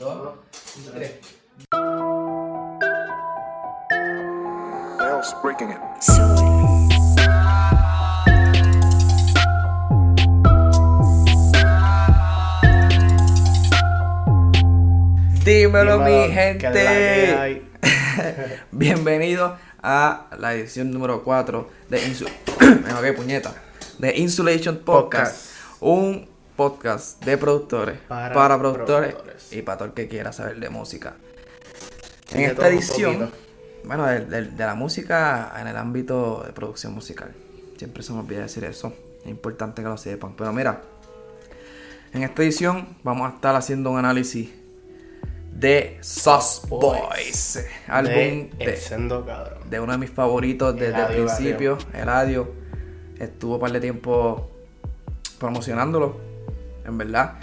[0.00, 1.12] tres.
[4.98, 5.78] Bells breaking it.
[15.44, 16.70] Dímelo, Dímelo, mi gente.
[16.70, 17.70] de la que hay.
[18.72, 22.24] Bienvenido a la edición número 4 de Insu
[22.60, 23.54] Me qué puñeta.
[23.98, 25.34] De Insulation Podcast.
[25.34, 25.82] Podcast.
[25.82, 29.52] Un podcast de productores para, Para productores, productores.
[29.54, 31.14] y para todo el que quiera saber de música.
[32.32, 33.30] En De esta edición,
[33.84, 37.32] bueno, de, de- de la música en el ámbito de producción musical.
[37.78, 38.92] Siempre se me olvida decir eso.
[39.24, 40.34] Es importante que lo sepan.
[40.36, 40.82] Pero mira,
[42.12, 44.50] en esta edición vamos a estar haciendo un análisis
[45.54, 47.64] de Sauce Boys.
[47.88, 49.70] Álbum de de, El Sendo Cabrón.
[49.70, 52.52] de uno de mis favoritos desde el Eladio principio, Eladio.
[53.18, 54.50] Estuvo un par de tiempo
[55.38, 56.28] promocionándolo,
[56.90, 57.34] en verdad.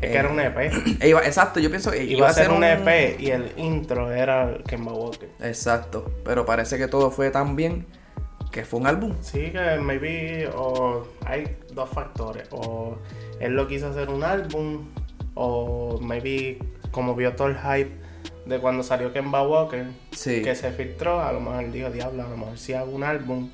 [0.00, 0.70] Es que era un EP.
[1.00, 4.58] Eh, iba- exacto, yo pienso que Iba a ser un EP y el intro era
[4.66, 5.28] Kemba Walker.
[5.40, 7.86] Exacto, pero parece que todo fue tan bien
[8.52, 9.14] que fue un álbum.
[9.20, 12.46] Sí, que maybe o hay dos factores.
[12.50, 12.96] O
[13.40, 14.86] él lo quiso hacer un álbum,
[15.34, 16.58] o maybe
[16.92, 17.90] como vio todo el hype
[18.46, 20.42] de cuando salió Kemba Walker, Sí.
[20.42, 23.50] que se filtró, a lo mejor dijo, diablo, a lo mejor si hago un álbum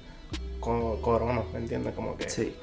[0.60, 1.94] con Corona, ¿me entiendes?
[1.94, 2.54] Como que Sí,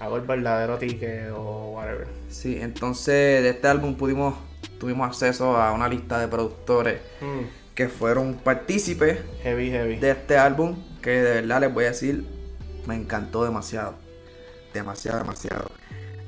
[0.00, 2.06] hago el verdadero ticket o whatever.
[2.28, 2.58] sí.
[2.60, 4.34] Entonces de este álbum pudimos,
[4.78, 7.40] tuvimos acceso a una lista de productores Mm,
[7.74, 9.96] que fueron partícipes heavy, heavy.
[9.96, 12.24] de este álbum que de verdad les voy a decir
[12.86, 13.94] me encantó demasiado
[14.72, 15.70] demasiado demasiado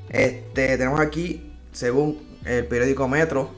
[0.09, 3.51] este tenemos aquí según el periódico Metro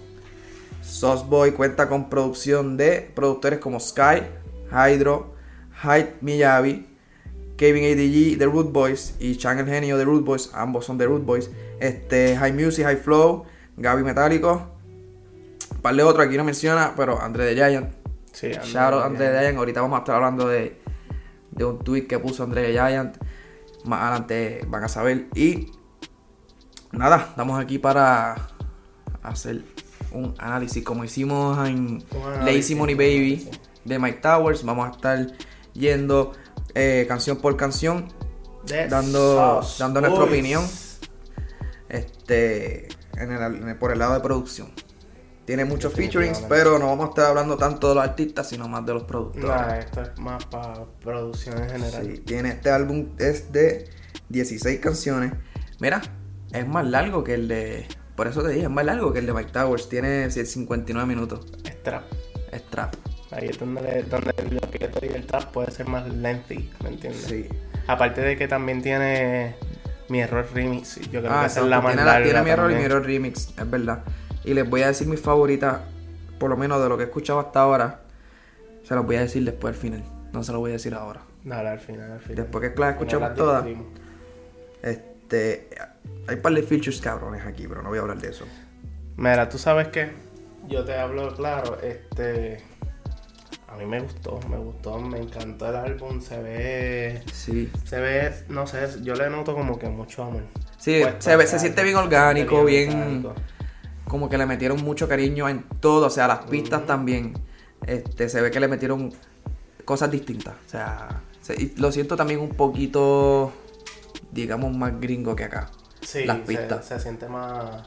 [0.82, 4.22] Sauce Boy cuenta con producción de productores como Sky
[4.70, 5.34] Hydro
[5.82, 6.86] Hyde Miyavi
[7.58, 11.04] Kevin ADG de Root Boys y Chan el genio de Root Boys ambos son de
[11.04, 13.44] Root Boys este High Music High Flow
[13.76, 14.68] Gaby Metálico
[15.74, 17.98] un par de otros aquí no menciona pero André the Giant
[18.38, 19.04] Sí, Shout out.
[19.04, 19.58] André Giant.
[19.58, 20.80] Ahorita vamos a estar hablando de,
[21.50, 23.16] de un tweet que puso André Giant.
[23.84, 25.26] Más adelante van a saber.
[25.34, 25.72] Y
[26.92, 28.36] nada, estamos aquí para
[29.24, 29.64] hacer
[30.12, 32.04] un análisis como hicimos en
[32.44, 33.50] Lazy Money Baby
[33.84, 34.64] de Mike Towers.
[34.64, 35.26] Vamos a estar
[35.72, 36.32] yendo
[36.74, 38.08] eh, canción por canción,
[38.90, 40.30] dando, dando nuestra Boys.
[40.32, 40.64] opinión
[41.88, 44.70] este, en el- en el- por el lado de producción.
[45.44, 48.84] Tiene muchos featurings, pero no vamos a estar hablando tanto de los artistas, sino más
[48.84, 49.48] de los productores.
[49.48, 52.02] Nah, esto es más para producción en general.
[52.06, 53.88] Sí, tiene este álbum es de
[54.28, 55.32] 16 canciones.
[55.80, 56.02] Mira,
[56.52, 57.86] es más largo que el de.
[58.14, 59.88] Por eso te dije, es más largo que el de Mike Towers.
[59.88, 61.46] Tiene 59 minutos.
[61.64, 62.02] Es trap.
[62.52, 62.94] Es trap.
[63.30, 67.22] Ahí es donde, donde lo que yo el trap puede ser más lengthy, ¿me entiendes?
[67.22, 67.46] Sí.
[67.86, 69.54] Aparte de que también tiene
[70.08, 70.96] mi error remix.
[71.10, 72.82] Yo creo Ah, que esa es la más tiene, larga tiene mi error y mi
[72.82, 74.02] error remix, es verdad.
[74.44, 75.80] Y les voy a decir mis favoritas,
[76.38, 78.00] por lo menos de lo que he escuchado hasta ahora.
[78.84, 80.04] Se los voy a decir después al final.
[80.32, 81.20] No se los voy a decir ahora.
[81.44, 82.36] Dale, al final, al final.
[82.36, 83.66] Después que las escuchamos las todas.
[84.82, 85.68] Este.
[86.26, 88.44] Hay un par de features cabrones aquí, pero no voy a hablar de eso.
[89.16, 90.10] Mira, tú sabes que
[90.68, 92.62] yo te hablo claro, este.
[93.68, 97.22] A mí me gustó, me gustó, me encantó el álbum, se ve.
[97.32, 97.70] Sí.
[97.84, 100.42] Se ve, no sé, yo le noto como que mucho amor.
[100.78, 103.34] Sí, Puesto se, ve, se siente bien orgánico, bien, orgánico.
[104.06, 107.34] como que le metieron mucho cariño en todo, o sea, las pistas también,
[107.86, 109.12] este, se ve que le metieron
[109.84, 113.52] cosas distintas, o sea, se- y lo siento también un poquito,
[114.32, 115.70] digamos, más gringo que acá,
[116.00, 116.86] Sí, las se- pistas.
[116.86, 117.82] Se, siente más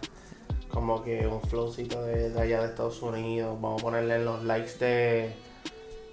[0.70, 3.58] como que un flowcito de, de allá de Estados Unidos.
[3.60, 5.34] Vamos a ponerle en los likes de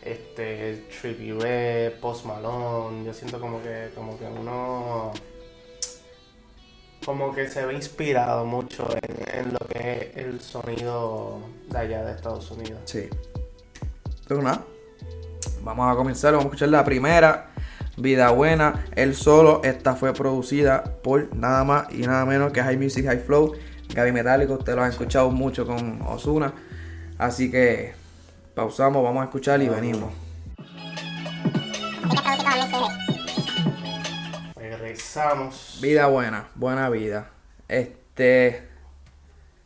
[0.03, 3.04] este Trippy Red, Post Malone.
[3.04, 5.12] Yo siento como que, como que uno
[7.09, 8.86] como que se ve inspirado mucho
[9.32, 12.81] en, lo que es el sonido de allá de Estados Unidos.
[12.84, 13.09] Sí.
[14.26, 14.62] Pero nada,
[15.62, 17.50] vamos a comenzar, vamos a escuchar la primera,
[17.97, 22.77] Vida Buena, el solo, esta fue producida por nada más y nada menos que High
[22.77, 23.54] Music High Flow,
[23.94, 26.53] Gaby Metálico, ustedes lo han escuchado mucho con Osuna,
[27.16, 27.94] así que
[28.63, 30.13] pausamos, vamos a escuchar y venimos.
[34.57, 35.78] Regresamos.
[35.81, 37.31] Vida Buena, buena vida.
[37.69, 38.69] Este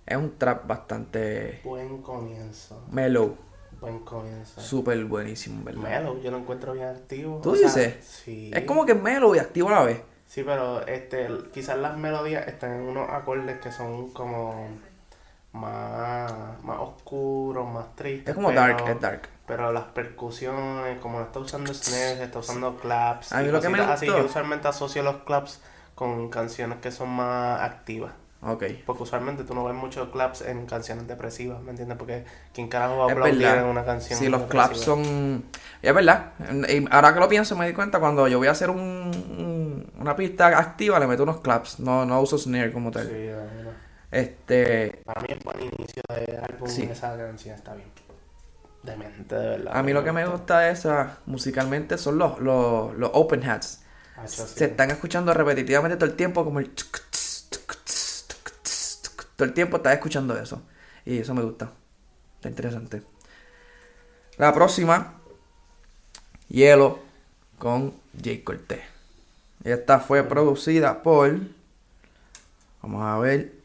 [0.04, 2.84] es un trap bastante Buen comienzo.
[2.90, 3.34] mellow,
[3.80, 4.60] Buen comienzo.
[4.60, 5.82] súper buenísimo, en ¿verdad?
[5.82, 7.40] Melo, yo lo encuentro bien activo.
[7.42, 8.04] ¿Tú O sea, dices?
[8.04, 8.50] sí.
[8.52, 10.02] Es como que mellow y activo a la vez.
[10.26, 14.68] Sí, pero este, quizás las melodías están en unos acordes que son como
[15.52, 16.32] más,
[16.64, 18.28] más oscuros, más tristes.
[18.30, 19.28] Es como pero- dark, es dark.
[19.46, 23.32] Pero las percusiones, como no está usando snares, está usando claps.
[23.32, 25.60] A mí lo que me así, gustó- yo usualmente asocio los claps
[25.94, 28.12] con canciones que son más activas.
[28.44, 28.64] Ok.
[28.86, 31.96] Porque usualmente tú no ves muchos claps en canciones depresivas, ¿me entiendes?
[31.98, 34.64] Porque ¿quién carajo va a aplaudir en una canción Sí, los depresiva?
[34.68, 35.44] claps son...
[35.80, 36.32] Es verdad.
[36.68, 39.92] Y ahora que lo pienso me di cuenta cuando yo voy a hacer un, un-
[40.00, 41.78] una pista activa le meto unos claps.
[41.78, 43.06] No, no uso snare como tal.
[43.06, 43.28] Sí.
[44.12, 45.02] Este...
[45.04, 46.82] Para mí es buen inicio de álbum, Sí.
[46.82, 47.90] esa canción está bien
[48.82, 49.76] demente, de verdad.
[49.76, 53.80] A mí lo que me gusta de esa musicalmente son los, los, los open hats.
[54.16, 54.42] Ah, sí.
[54.46, 56.70] Se están escuchando repetitivamente todo el tiempo como el...
[56.70, 57.00] tuc,
[57.50, 57.76] tuc,
[59.02, 59.26] tuc.
[59.36, 60.62] Todo el tiempo estás escuchando eso.
[61.04, 61.70] Y eso me gusta.
[62.36, 63.02] Está interesante.
[64.36, 65.14] La próxima.
[66.48, 66.98] Hielo
[67.58, 68.82] con Jay Cortez.
[69.64, 71.38] Esta fue producida por...
[72.82, 73.61] Vamos a ver.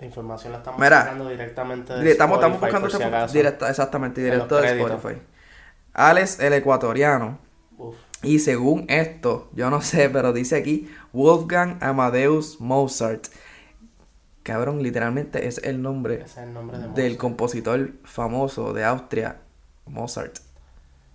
[0.00, 3.02] La información la estamos Mira, sacando directamente de Dire- Estamos, estamos Spotify, buscando por si
[3.02, 3.34] acaso.
[3.34, 4.80] directa, exactamente, En directo de.
[4.82, 5.22] Spotify.
[5.92, 7.38] Alex el ecuatoriano.
[7.78, 13.26] Uf, Y según esto, yo no sé, pero dice aquí Wolfgang Amadeus Mozart.
[14.42, 19.40] Cabrón, literalmente es el nombre ese es el nombre de del compositor famoso de Austria,
[19.86, 20.38] Mozart.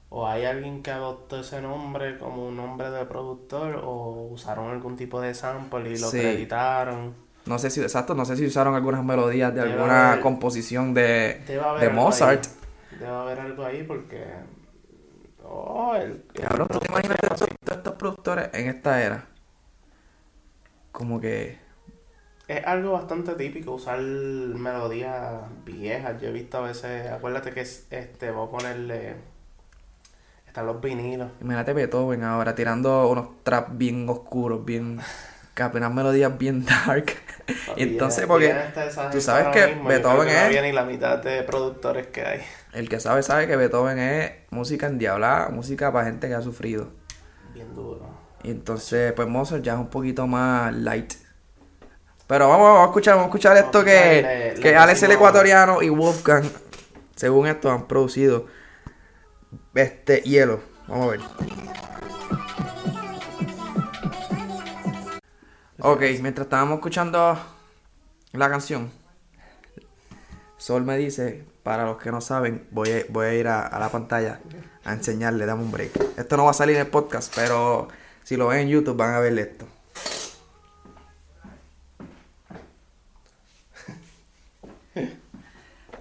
[0.10, 4.96] O hay alguien que adoptó ese nombre como un nombre de productor o usaron algún
[4.96, 6.20] tipo de sample y lo Sí.
[6.20, 7.16] acreditaron.
[7.45, 10.94] No sé si, exacto, no sé si usaron algunas melodías de Debe alguna haber- composición
[10.94, 11.42] de,
[11.80, 12.45] de Mozart.
[12.45, 12.51] ahí.
[13.00, 14.24] Debe haber algo ahí porque...
[15.44, 19.25] Oh, el, el Cabrón, ¿tú te imaginas todos estos, estos productores en esta era?
[20.92, 21.59] Como que...
[22.47, 26.21] Es algo bastante típico usar melodías viejas.
[26.21, 29.15] Yo he visto a veces, acuérdate que es, este, voy a ponerle,
[30.47, 31.30] están los vinilos.
[31.42, 35.00] Imagínate Beethoven ahora tirando unos traps bien oscuros, bien...
[35.56, 37.13] que apenas melodías bien dark.
[37.77, 38.56] Entonces, porque
[39.12, 42.25] tú sabes que mismo, Beethoven creo que no es- ni la mitad de productores que
[42.25, 42.42] hay.
[42.74, 46.89] El que sabe, sabe que Beethoven es música endiablada, música para gente que ha sufrido.
[47.53, 48.09] Bien duro.
[48.44, 51.13] Y entonces, pues Mozart ya es un poquito más light.
[52.27, 55.89] Pero vamos, vamos a escuchar, vamos a escuchar esto que, que Alex el ecuatoriano y
[55.89, 56.45] Wolfgang,
[57.15, 58.47] según esto, han producido
[59.75, 60.59] este hielo.
[60.88, 61.19] Vamos a ver.
[65.88, 67.38] Ok, mientras estábamos escuchando
[68.32, 68.92] la canción,
[70.58, 73.80] Sol me dice, para los que no saben, voy a, voy a ir a, a
[73.80, 74.40] la pantalla
[74.84, 75.92] a enseñarle, dame un break.
[76.18, 77.88] Esto no va a salir en el podcast, pero
[78.24, 79.68] si lo ven en YouTube van a ver esto.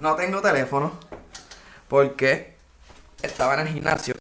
[0.01, 0.93] No tengo teléfono
[1.89, 2.57] porque
[3.21, 4.15] estaba en el gimnasio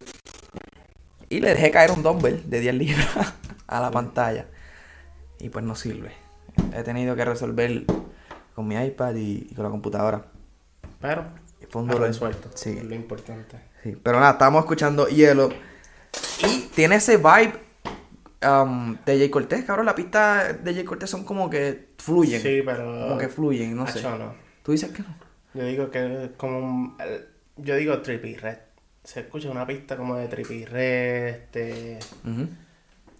[1.30, 3.08] y le dejé caer un dumbbell de 10 libras
[3.66, 4.44] a la pantalla
[5.44, 6.12] y pues no sirve.
[6.74, 7.84] He tenido que resolver
[8.54, 10.24] con mi iPad y, y con la computadora.
[11.00, 11.26] Pero,
[11.68, 12.08] Fue un dolor.
[12.08, 12.48] resuelto.
[12.54, 12.70] Sí.
[12.78, 13.58] Es lo importante.
[13.82, 15.50] Sí, pero nada, estamos escuchando Hielo.
[16.46, 17.52] Y tiene ese vibe
[18.48, 19.84] um, de Jay Cortés, cabrón.
[19.84, 22.40] La pista de Jay Cortés son como que fluyen.
[22.40, 22.84] Sí, pero...
[22.84, 24.02] Como que fluyen, no sé.
[24.02, 24.34] No.
[24.62, 25.14] Tú dices que no.
[25.52, 26.96] Yo digo que es como un...
[27.58, 28.58] Yo digo Trippy Red.
[29.02, 31.98] Se escucha una pista como de Trippy Red, este...
[32.24, 32.48] Ujú.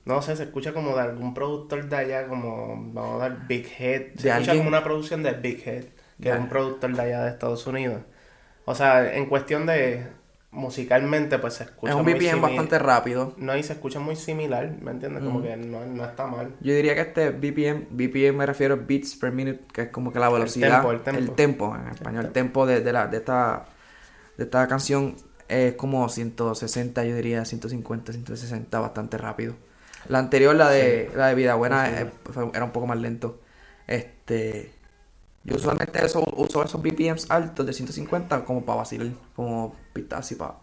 [0.05, 3.67] No sé, se escucha como de algún productor de allá, como vamos a dar Big
[3.79, 4.03] Head.
[4.17, 5.85] Se escucha alguien- como una producción de Big Head,
[6.21, 6.35] que Ya.
[6.35, 8.03] es un productor de allá de Estados Unidos.
[8.67, 10.07] O sea, en cuestión de
[10.51, 13.35] musicalmente, pues se escucha Es un BPM bastante rápido.
[13.39, 15.25] No, y se escucha muy similar, ¿me entiendes?
[15.25, 16.55] Como que no, no está mal.
[16.61, 20.13] Yo diría que este BPM, BPM me refiero a beats per minute, que es como
[20.13, 21.33] que la velocidad, tempo, el tempo.
[21.33, 23.65] tempo, en español, el tempo de, de la, de esta,
[24.37, 25.17] de esta canción
[25.49, 29.55] es como 160, yo diría 150, 160, bastante rápido.
[30.09, 31.93] La anterior, la de, la de Vida Buena, Sí.
[32.03, 33.41] eh, era un poco más lento.
[33.87, 34.73] Este,
[35.45, 40.35] yo usualmente eso, uso esos BPMs altos de 150 como para vacilar, como pistas así
[40.37, 40.55] para,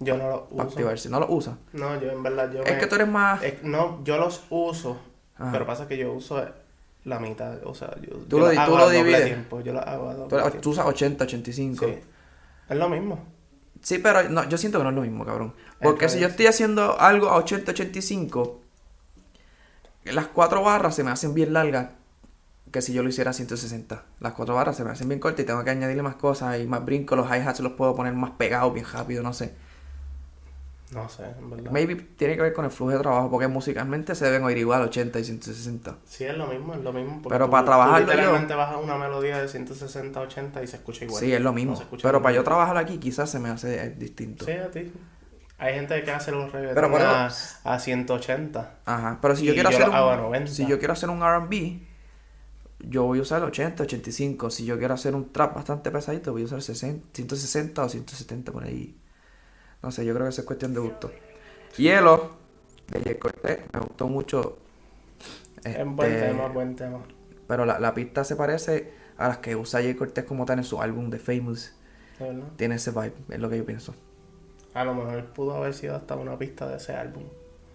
[0.00, 0.62] Yo no los uso.
[0.62, 1.08] activarse.
[1.08, 1.56] ¿No lo usas?
[1.72, 3.42] No, yo en verdad, yo Es me- que tú eres más...
[3.42, 4.98] es- no, yo los uso,
[5.36, 5.50] Ajá.
[5.52, 6.44] pero pasa que yo uso
[7.04, 9.24] la mitad, o sea, yo, Tú yo lo los hago tú lo divides.
[9.24, 10.60] tiempo, yo lo hago a doble Tú, tiempo.
[10.60, 11.86] tú usas 80, 85.
[11.86, 11.94] Sí.
[12.68, 13.24] Es lo mismo.
[13.80, 15.54] Sí, pero no, yo siento que no es lo mismo, cabrón.
[15.80, 18.60] Porque si yo estoy haciendo algo a 80, 85,
[20.12, 21.90] las cuatro barras se me hacen bien largas
[22.72, 24.02] que si yo lo hiciera a 160.
[24.20, 26.66] Las cuatro barras se me hacen bien cortas y tengo que añadirle más cosas y
[26.66, 27.16] más brinco.
[27.16, 29.54] Los hi-hats los puedo poner más pegados, bien rápido, no sé.
[30.92, 31.70] No sé, en verdad.
[31.70, 34.80] Maybe tiene que ver con el flujo de trabajo porque musicalmente se deben oír igual
[34.82, 35.96] 80 y 160.
[36.06, 37.20] Sí, es lo mismo, es lo mismo.
[37.28, 40.76] Pero tú- para trabajarlo tú yo- literalmente bajas una melodía de 160, 80 y se
[40.76, 41.20] escucha igual.
[41.22, 41.78] Sí, es lo mismo.
[42.02, 44.46] pero para yo trabajar aquí quizás se me hace eh, distinto.
[44.46, 44.90] Sí, a ti.
[45.58, 48.74] Hay gente que hace los reggaetones Pero a, a 180.
[48.84, 50.52] Ajá, pero si yo quiero yo hacer un 90.
[50.52, 51.80] si yo quiero hacer un R&B,
[52.78, 54.50] yo voy a usar 80, 85.
[54.50, 58.52] Si yo quiero hacer un trap bastante pesadito, voy a usar 60, 160 o 170
[58.52, 58.96] por ahí.
[59.82, 61.10] No sé, yo creo que eso es cuestión de gusto.
[61.76, 62.36] Hielo
[62.92, 64.58] de Jay Cortez, me gustó mucho
[65.64, 67.00] Es buen Este, tema, buen tema.
[67.48, 70.64] Pero la, la pista se parece a las que usa Jay Cortez como tal en
[70.64, 71.72] su álbum de Famous.
[72.20, 72.42] ¿De?
[72.56, 73.94] Tiene ese vibe, es lo que yo pienso.
[74.74, 77.24] A lo mejor pudo haber sido hasta una pista de ese álbum.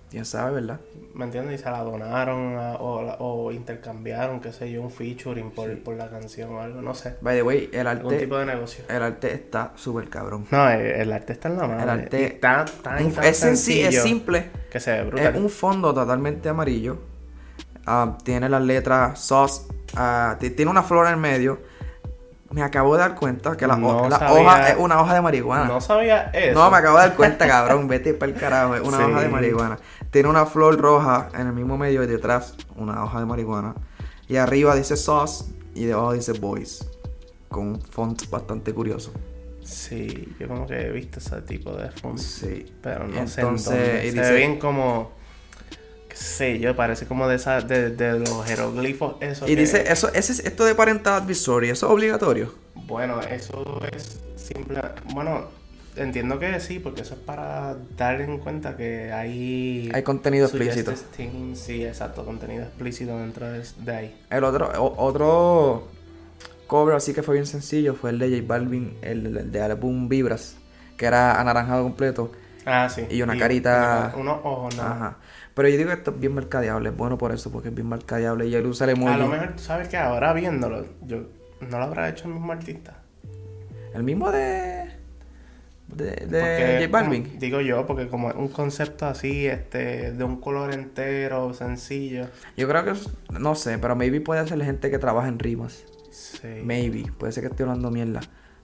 [0.10, 0.80] Quién sabe, ¿verdad?
[1.16, 1.60] ¿Me entiendes?
[1.60, 5.96] Y se la donaron a- o, o intercambiaron, qué sé yo, un featuring por, por
[5.96, 7.16] la canción o algo, no sé.
[7.22, 8.86] By the way, el Algún arte, tipo de negocio.
[8.88, 10.46] el arte está súper cabrón.
[10.52, 11.82] No, el, el arte está en la mano.
[11.82, 14.52] El arte- está tan, tan es sencillo, es simple.
[14.70, 15.36] que se ve brutal.
[15.36, 17.00] Es un fondo totalmente amarillo.
[17.88, 19.64] Ah, tiene las letras sauce.
[20.40, 21.60] ti- tiene una flor en medio.
[22.54, 25.16] Me acabo de dar cuenta que la, No ho- la sabía- hoja es una hoja
[25.16, 25.66] de marihuana.
[25.66, 26.54] No sabía eso.
[26.60, 27.88] No, me acabo de dar cuenta, cabrón.
[27.88, 28.76] Vete para el carajo.
[28.76, 29.04] Es una Sí.
[29.04, 29.80] hoja de marihuana.
[30.12, 33.74] Tiene una flor roja en el mismo medio y detrás una hoja de marihuana.
[34.28, 36.88] Y arriba dice sauce y debajo dice boys.
[37.50, 39.12] Con un font bastante curioso.
[39.64, 42.22] Sí, yo como que he visto ese tipo de fondos.
[42.22, 42.66] Sí.
[42.84, 44.08] Pero no Entonces, sé en dónde.
[44.08, 45.12] y Se dice- ve bien como...
[46.14, 50.34] sé yo, parece como de, esa, de, de los jeroglifos esos Y dice, eso, ese,
[50.34, 52.54] es- esto de parental advisory, ¿eso es obligatorio?
[52.76, 54.80] Bueno, eso es simple...
[55.14, 55.46] Bueno,
[55.96, 59.90] entiendo que sí, porque eso es para dar en cuenta que hay...
[59.94, 60.94] Hay contenido explícito.
[61.56, 64.22] Sí, exacto, contenido explícito dentro de, de ahí.
[64.30, 65.88] El otro, o- otro
[66.68, 70.10] cover así que fue bien sencillo fue el de J Balvin, el, el de álbum
[70.10, 70.56] Vibras,
[70.98, 72.32] que era anaranjado completo.
[72.66, 73.06] Ah, sí.
[73.10, 74.92] Y una carita- Unos ojos, nada.
[74.96, 75.18] Ajá.
[75.56, 77.88] Pero yo digo que esto es bien mercadeable, es bueno por eso, porque es bien
[77.90, 79.30] mercadeable y él usa el A lo emoji.
[79.30, 81.24] mejor, tú sabes que ahora viéndolo, yo
[81.62, 82.98] no lo habrá hecho el mismo artista.
[83.94, 84.92] El mismo de.
[85.90, 87.24] de, de Porque, J Balvin.
[87.26, 92.26] como- digo yo, porque como es un concepto así, este, de un color entero, sencillo.
[92.58, 92.94] Yo creo que,
[93.40, 95.86] no sé, pero maybe puede ser gente que trabaja en rimas.
[96.10, 96.62] Sí.
[96.64, 98.22] Maybe, puede ser que esté hablando mierda.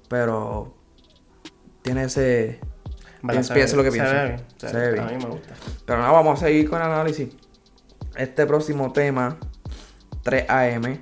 [0.08, 0.74] Pero
[1.84, 2.60] tiene ese.
[3.22, 4.14] Pienso lo que se pienso.
[4.14, 5.04] Ve bien, Se ve bien.
[5.04, 5.54] A mí me gusta.
[5.86, 7.30] Pero nada, vamos a seguir con el análisis.
[8.16, 9.38] Este próximo tema,
[10.24, 11.00] 3 AM,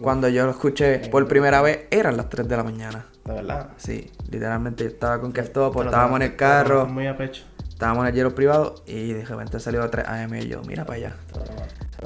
[0.00, 3.06] cuando yo lo escuché por primera vez, eran las 3 de la mañana.
[3.24, 3.70] De verdad.
[3.76, 5.40] Sí, literalmente yo estaba con lo
[5.84, 7.44] estábamos en el carro, Muy a pecho.
[7.68, 10.84] estábamos en el hielo privado y de repente salió a 3 AM y yo, mira
[10.84, 11.16] para allá.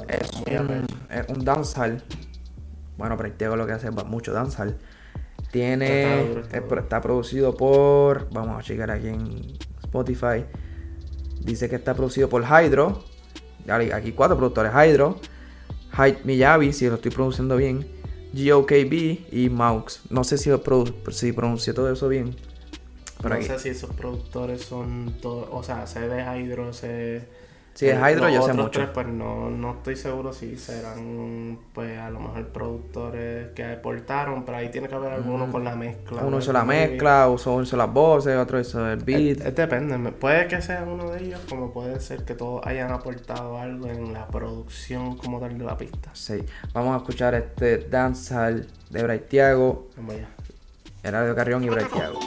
[0.07, 2.03] Es un, es un dancehall.
[2.97, 4.77] Bueno, Practico lo que hace es mucho dancehall.
[5.57, 6.27] Tiene.
[6.27, 8.29] duro, está producido por.
[8.31, 10.45] Vamos a checar aquí en Spotify.
[11.41, 13.03] Dice que está producido por Hydro.
[13.93, 15.19] Aquí cuatro productores: Hydro,
[15.93, 17.85] Hyde Miyavi, si lo estoy pronunciando bien.
[18.33, 20.01] GOKB y Maux.
[20.09, 22.35] No sé si, lo produ- si pronuncié todo eso bien.
[23.23, 23.45] No aquí.
[23.45, 27.27] sé si esos productores son todos, o sea, sé de Hydro, sé...
[27.77, 28.71] Si es Hydro, yo sé mucho.
[28.71, 34.43] tres, pues no, no estoy seguro si serán, pues a lo mejor productores que aportaron,
[34.45, 36.21] pero ahí tiene que haber alguno con la mezcla.
[36.21, 36.39] Uno ¿no?
[36.39, 39.41] hizo la mezcla, uno hizo las voces, otro hizo el beat.
[39.41, 42.91] Eh, eh, depende, puede que sea uno de ellos, como puede ser que todos hayan
[42.91, 46.09] aportado algo en la producción como tal de la pista.
[46.13, 46.43] Sí.
[46.73, 50.29] Vamos a escuchar este dancehall de Bright Thiago, Vamos allá.
[51.03, 52.19] Eladio Carrión y Bright Thiago.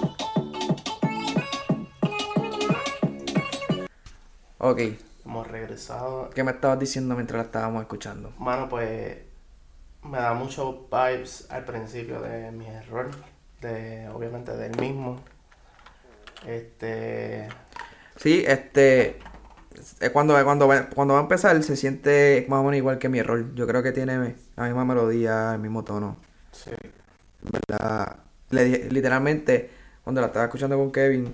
[4.58, 4.80] Ok,
[5.30, 6.28] Hemos regresado.
[6.30, 8.32] ¿qué me estabas diciendo mientras la estábamos escuchando?
[8.36, 9.16] Mano, pues
[10.02, 13.10] me da muchos vibes al principio de mi error,
[13.60, 15.20] de obviamente del mismo.
[16.44, 17.48] Este,
[18.16, 19.20] Sí, este.
[20.12, 23.22] Cuando, cuando, va, cuando va a empezar se siente más o menos igual que mi
[23.22, 23.54] rol.
[23.54, 26.16] Yo creo que tiene la misma melodía, el mismo tono.
[26.50, 26.72] sí,
[27.42, 28.16] ¿Verdad?
[28.50, 29.70] Le dije- literalmente,
[30.02, 31.32] cuando la estaba escuchando con Kevin,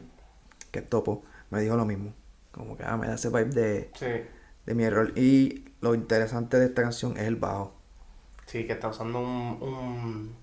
[0.71, 2.13] que es topo, me dijo lo mismo.
[2.57, 4.07] Como que ah, me da ese vibe de, sí,
[4.67, 5.13] de mi error.
[5.17, 7.75] Y lo interesante de esta canción es el bajo.
[8.47, 10.37] sí, que está usando un, un,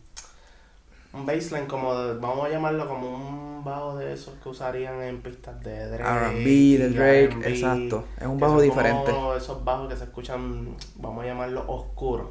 [1.14, 5.22] un baseline como, de- vamos a llamarlo como un bajo de esos que usarían en
[5.22, 6.04] pistas de Drake.
[6.04, 8.06] R&B, de Drake, exacto.
[8.20, 9.12] Es un bajo diferente.
[9.12, 12.30] como esos bajos que se escuchan, vamos a llamarlo oscuros.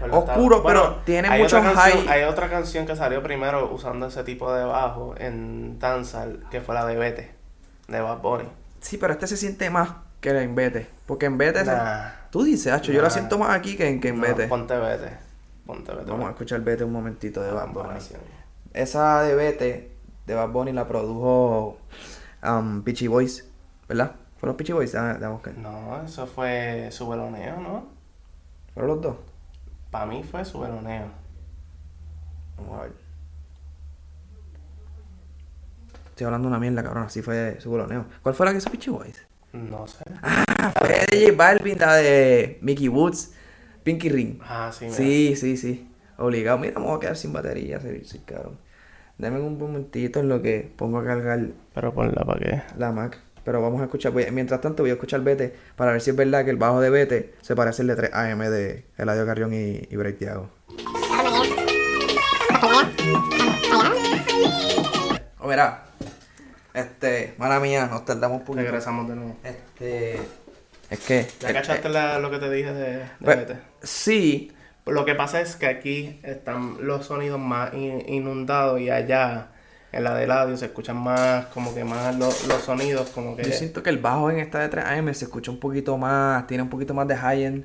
[0.00, 0.18] ¿Verdad?
[0.18, 2.08] Oscuro, pero tiene mucho high.
[2.08, 6.74] Hay otra canción que salió primero usando ese tipo de bajo en Danzal, que fue
[6.74, 7.34] la de Vete,
[7.88, 8.48] de Bad Bunny.
[8.82, 9.88] Sí, pero este se siente más
[10.20, 10.88] que en Vete.
[11.06, 11.60] Porque en Vete.
[11.64, 12.10] se- Nah.
[12.30, 14.46] Tú dices, Hacho, yo la siento más aquí que en, que en No, Vete.
[14.48, 15.16] Ponte Vete.
[15.66, 16.10] Ponte Vete.
[16.10, 17.98] Vamos a escuchar Vete un momentito de Bad Bunny.
[18.74, 19.92] Esa de Vete
[20.26, 21.78] de Bad Bunny la produjo
[22.42, 23.48] um, Peachy Boys,
[23.88, 24.12] ¿verdad?
[24.38, 24.94] ¿Fueron Peachy Boys?
[24.94, 25.56] Ah, buscar.
[25.58, 27.86] No, eso fue su veloneo, ¿no?
[28.74, 29.16] ¿Fueron los dos?
[29.90, 31.06] Para mí fue su veloneo.
[32.56, 32.92] Vamos a ver.
[36.22, 37.02] Estoy hablando una mierda, cabrón.
[37.06, 38.04] Así fue su boloneo.
[38.22, 39.26] ¿Cuál fue la que hizo Peachy Boys?
[39.52, 40.04] No sé.
[40.22, 43.32] Ah, fue de J Balvin, la de Mickey Woods,
[43.82, 44.38] Pinky Ring.
[44.44, 44.96] Ah, sí, mira.
[44.96, 45.90] Sí, sí, sí.
[46.18, 46.58] Obligado.
[46.58, 48.56] Mira, me voy a quedar sin batería, sí, sí, cabrón.
[49.18, 51.40] Dame un momentito en lo que pongo a cargar
[51.74, 52.62] Pero ponla para qué.
[52.78, 53.18] la Mac.
[53.44, 56.16] Pero vamos a escuchar, voy- mientras tanto voy a escuchar Vete para ver si es
[56.16, 59.52] verdad que el bajo de Vete se parece al de 3 AM de Eladio Carrión
[59.52, 60.48] y, y Break Thiago.
[65.40, 65.82] O verá,
[66.82, 68.64] este, mala mía, nos tardamos un poquito.
[68.64, 69.36] Regresamos de nuevo.
[69.42, 70.20] Este,
[70.90, 71.26] es que...
[71.40, 73.56] ¿Ya eh, cachaste eh, la- lo que te dije de, de pues, Vete?
[73.82, 74.52] Sí,
[74.86, 79.48] Lo que pasa es que aquí están los sonidos más in- inundados y allá
[79.92, 83.44] en la de audio se escuchan más, como que más lo- los sonidos, como que...
[83.44, 86.46] yo siento que el bajo en esta de 3 AM se escucha un poquito más,
[86.46, 87.64] tiene un poquito más de high-end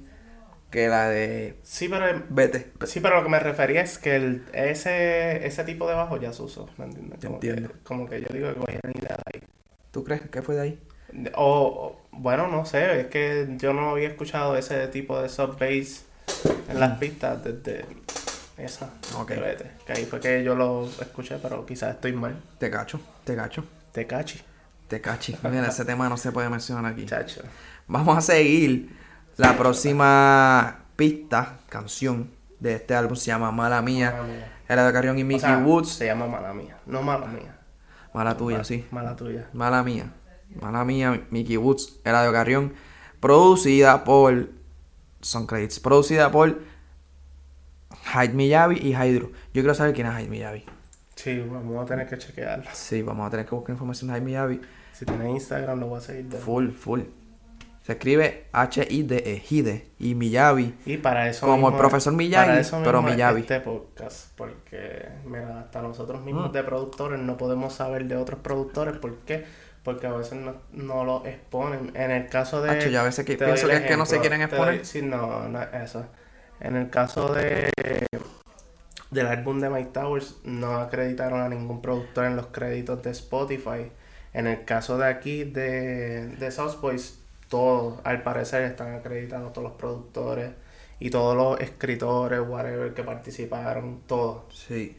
[0.70, 2.72] que la de Sí, pero Vete.
[2.86, 6.34] Sí, pero lo que me refería es que el, ese, ese tipo de bajo ya
[6.34, 7.20] se usó, ¿me entiendes?
[7.22, 7.70] Como Entiendo.
[7.70, 9.44] Que, como que yo digo que cogieron idea de ahí.
[9.92, 10.80] ¿Tú crees que fue de ahí?
[11.36, 16.06] O, bueno, no sé, es que yo no había escuchado ese tipo de sub bass
[16.70, 17.86] en las pistas desde
[18.58, 18.90] esa.
[19.16, 19.30] Ok.
[19.30, 19.72] de Vete.
[19.86, 22.36] Que ahí fue que yo lo escuché, pero quizás estoy mal.
[22.58, 24.42] Te cacho, te cacho, Te cachi,
[24.88, 25.38] te cachi.
[25.44, 27.06] Mira, ese tema no se puede mencionar aquí.
[27.06, 27.42] chacho.
[27.88, 28.97] Vamos a seguir.
[29.38, 34.12] La próxima pista, canción de este álbum se llama Mala Mía.
[34.12, 34.54] Mala mía.
[34.68, 35.90] Era de Carrión y O Mickey sea, Woods.
[35.90, 37.58] Se llama mala mía, no mala mía.
[38.14, 38.86] Mala tuya, sí.
[38.92, 39.48] Mala tuya.
[39.54, 40.12] Mala mía.
[40.62, 42.74] Mala mía, Mickey Woods, era de Carrión.
[43.20, 44.50] Producida por.
[45.22, 45.80] Son credits.
[45.80, 46.60] Producida por
[48.14, 49.28] Hyde Miyavi y Hydro.
[49.54, 50.66] Yo quiero saber quién es Hyde Miyavi.
[51.16, 52.66] Sí, vamos a tener que chequearlo.
[52.74, 54.62] Sí, vamos a tener que buscar información de Hyde Miyavi.
[54.94, 56.26] Si tienes Instagram lo voy a seguir.
[56.26, 57.02] de- Full, full.
[57.88, 59.88] Se escribe H-I-D-E, Hide.
[59.98, 60.76] Y Miyavi.
[60.86, 63.40] Y para eso Como mismo- el profesor Miyagi, para eso pero mismo Miyavi.
[63.42, 66.52] Este podcast, porque mira, hasta nosotros mismos Mm.
[66.54, 69.46] de productores no podemos saber de otros productores, ¿por qué?
[69.84, 71.92] Porque a veces no, no lo exponen.
[71.96, 74.20] En el caso de Hacho, yo a veces que pienso que es que no se
[74.20, 74.86] quieren te doy- exponer.
[74.86, 76.06] sí, no, no, eso.
[76.60, 77.70] En el caso de
[79.12, 83.90] del álbum de Mike Towers no acreditaron a ningún productor en los créditos de Spotify.
[84.34, 89.70] En el caso de aquí de, de South Boys, todos al parecer están acreditados, todos
[89.70, 90.52] los productores
[91.00, 94.44] y todos los escritores, whatever, que participaron, todos.
[94.54, 94.98] Sí.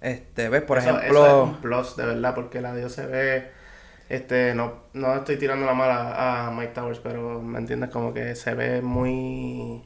[0.00, 0.62] Este, ¿ves?
[0.62, 1.26] Por Eso- eso ejemplo.
[1.26, 3.50] es un plus, de verdad, porque la Dios se ve.
[4.10, 8.34] Este, no, no estoy tirando la mala a Mike Towers, pero me entiendes como que
[8.36, 9.82] se ve muy.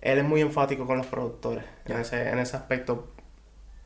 [0.00, 3.08] Él es muy enfático con los productores en ese, en ese aspecto.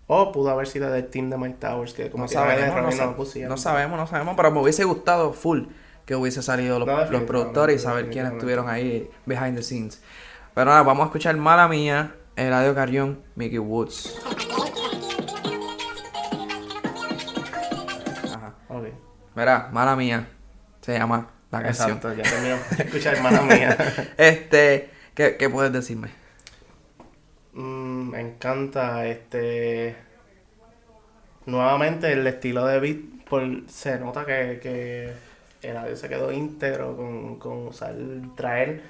[0.06, 3.48] O pudo haber sido del team de Mike Towers, que como no sabemos, no, pusieron.
[3.50, 5.64] no sabemos, no sabemos, pero me hubiese gustado full
[6.04, 9.62] que hubiese salido los, No, los definitivamente, productores y saber quiénes estuvieron ahí behind the
[9.62, 10.02] scenes.
[10.54, 14.20] Pero nada, vamos a escuchar Mala Mía, Eladio Carrión, Mickey Woods.
[18.34, 18.54] Ajá.
[18.68, 18.86] Ok.
[19.34, 20.28] Verá, Mala Mía,
[20.80, 21.88] se llama la canción.
[21.88, 23.76] Exacto, ya terminamos de escuchar hermana mía.
[24.16, 26.08] Este, ¿qué, ¿qué puedes decirme?
[27.52, 29.96] Mm, me encanta este
[31.46, 35.12] nuevamente el estilo de beat por, se nota que, que
[35.94, 37.94] se quedó íntegro con, con usar
[38.36, 38.82] traer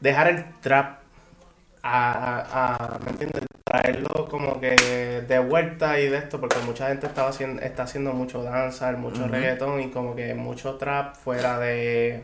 [0.00, 0.98] dejar el trap
[1.82, 3.44] a, a, a- ¿me entiendes?
[3.64, 8.12] traerlo como que de vuelta y de esto porque mucha gente estaba haciendo está haciendo
[8.12, 12.22] mucho danza mucho reggaetón y como que mucho trap fuera de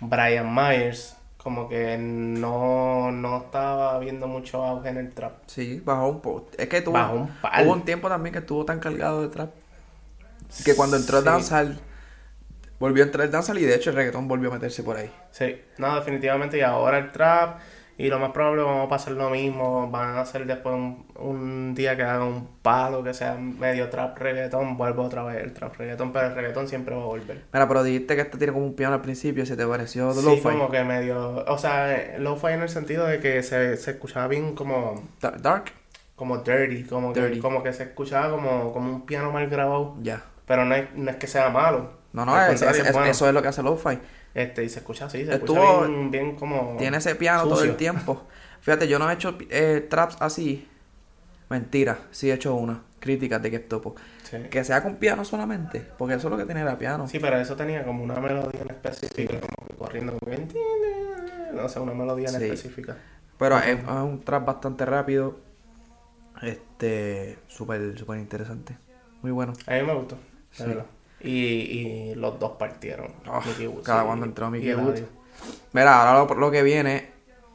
[0.00, 6.08] Brian Myers como que no, no estaba viendo mucho auge en el trap Sí, bajó
[6.08, 6.46] un poco.
[6.56, 7.64] Es que tuvo, Bajó un pal.
[7.66, 9.50] hubo un tiempo también que estuvo tan cargado de trap
[10.64, 11.24] que cuando entró Sí.
[11.24, 11.78] dancehall
[12.82, 15.10] volvió a entrar el dancehall y de hecho el reggaetón volvió a meterse por ahí.
[15.30, 16.58] Sí, no, definitivamente.
[16.58, 17.58] Y ahora el trap.
[17.98, 19.88] Y lo más probable vamos a pasar lo mismo.
[19.90, 24.18] Van a hacer después un, un día que hagan un palo que sea medio trap
[24.18, 24.76] reggaetón.
[24.76, 26.12] Vuelvo otra vez el trap reggaetón.
[26.12, 27.44] Pero el reggaetón siempre va a volver.
[27.52, 30.24] Mira, pero dijiste que este tiene como un piano al principio, ¿se te pareció Sí,
[30.24, 30.40] lo-fi?
[30.42, 31.44] como que medio.
[31.46, 35.00] O sea, lo-fi en el sentido de que se, se escuchaba bien como.
[35.20, 35.66] Da- Dark,
[36.16, 36.84] Como dirty.
[36.84, 37.34] Como, Dirty.
[37.36, 39.94] Que, como que se escuchaba como, como un piano mal grabado.
[40.02, 40.22] ya.
[40.46, 42.01] Pero no es, no es que sea malo.
[42.12, 43.10] No, no, Al es- contrario, es- es- bueno.
[43.10, 43.98] eso es lo que hace lo-fi.
[44.34, 45.24] Este, y se escucha así.
[45.24, 46.76] Se Estuvo- escucha bien, bien como.
[46.78, 48.22] Tiene ese piano todo el tiempo.
[48.60, 50.68] Fíjate, yo no he hecho eh, traps así.
[51.48, 52.82] Mentira, sí he hecho una.
[53.00, 53.94] Críticas de que topo.
[54.22, 54.36] Sí.
[54.50, 57.08] Que sea con piano solamente, porque eso es lo que tiene era piano.
[57.08, 60.46] Sí, pero eso tenía como una melodía en específica, como que corriendo como que...
[61.52, 62.44] No sé, una melodía en Sí.
[62.44, 62.96] específica.
[63.38, 65.36] Pero es, es un trap bastante rápido.
[66.40, 68.76] Este, súper, súper interesante.
[69.20, 69.52] Muy bueno.
[69.66, 70.16] A mí me gustó,
[70.52, 70.64] Sí.
[70.64, 70.86] verdad.
[71.22, 71.30] Y,
[72.10, 73.12] y los dos partieron.
[73.26, 74.74] Oh, Woods cada cuando entró Mickey.
[74.74, 75.02] Woods.
[75.72, 77.10] Mira, ahora lo, lo que viene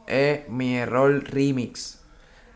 [0.06, 2.00] es mi error remix.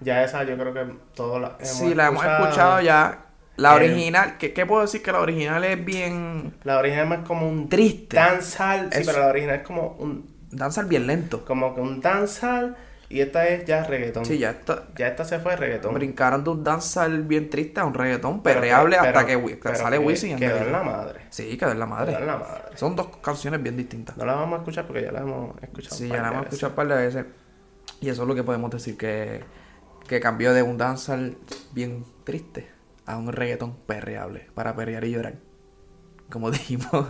[0.01, 3.27] Ya esa yo creo que todos la hemos sí, la hemos escuchado ya.
[3.57, 5.03] La original, ¿qué, qué puedo decir?
[5.03, 8.17] Que la original es bien La original es como un triste.
[8.17, 11.45] dancehall, sí, pero la original es como un Danza bien lento.
[11.45, 12.77] como que un dancehall
[13.13, 14.25] Y esta es ya reggaetón.
[14.25, 14.85] Sí, ya está.
[14.97, 15.93] Ya esta se fue reggaetón.
[15.93, 19.99] Brincaron de un dancehall bien triste a un reggaetón perreable hasta pero- que pero sale
[19.99, 21.21] Wisin y Quedó en la madre.
[21.29, 22.13] Sí, quedó en la madre.
[22.13, 22.63] Quedó en la madre.
[22.75, 24.17] Son dos canciones bien distintas.
[24.17, 25.95] No la vamos a escuchar porque ya la hemos escuchado.
[25.95, 27.25] Sí, ya par la de hemos escuchado un par de veces.
[28.01, 29.45] Y eso es lo que podemos decir que,
[30.09, 31.37] que cambió de un dancehall
[31.73, 32.71] bien triste
[33.05, 35.35] a un reggaetón perreable para perrear y llorar.
[36.31, 37.09] Como dijimos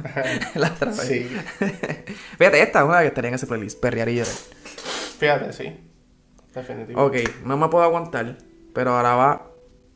[0.57, 1.01] la otra vez.
[1.01, 1.29] Sí.
[2.39, 4.35] Fíjate, esta es una que estaría en ese playlist, perrear y llorar.
[5.21, 5.89] Fíjate, sí.
[6.55, 7.05] Definitivo.
[7.05, 8.37] Ok, no me puedo aguantar,
[8.75, 9.51] pero ahora va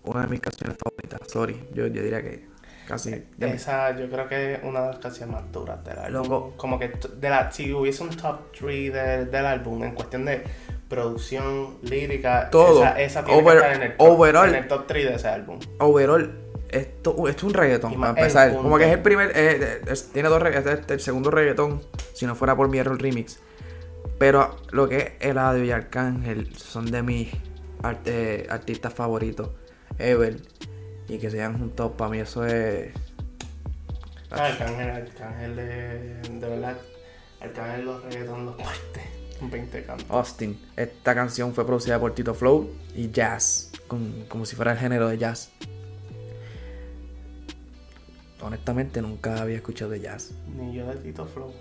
[0.05, 1.21] una de mis canciones favoritas.
[1.31, 2.47] Sorry, yo, yo diría que
[2.87, 3.25] casi.
[3.37, 6.23] de Esa yo creo que es una de las canciones más duras del álbum.
[6.23, 6.55] Loco.
[6.57, 8.93] Como que de la, si hubiese un top 3
[9.31, 10.43] del álbum en cuestión de
[10.89, 12.81] producción, lírica, Todo.
[12.85, 14.49] esa, esa tiene Over- que estar en el, top, overall.
[14.49, 15.59] en el top 3 de ese álbum.
[15.79, 16.33] Overall,
[16.71, 18.53] esto, esto es un reggaetón, para empezar.
[18.55, 19.33] Como que es el primer.
[19.35, 20.73] eh, es- tiene dos reggaetón.
[20.75, 21.83] Este es el segundo reggaetón,
[22.15, 23.41] si no fuera por mi error remix.
[24.19, 27.29] Pero lo que es Eladio y Arcángel son de mis
[27.83, 29.51] art- eh, artistas favoritos,
[29.99, 30.41] ever.
[31.09, 32.93] Y que se hayan juntos, para mí eso es.
[34.31, 36.77] Ah, Arcángel, Arcángel de, de verdad,
[37.41, 38.57] Arcángel los reggaetón los.
[39.41, 40.07] Un 20 cantos.
[40.11, 40.59] Austin.
[40.77, 45.09] Esta canción fue producida por Tito Flow y Jazz, con- como si fuera el género
[45.09, 45.51] de jazz.
[48.41, 50.33] Honestamente nunca había escuchado de jazz.
[50.59, 51.53] Ni yo de Tito Flow.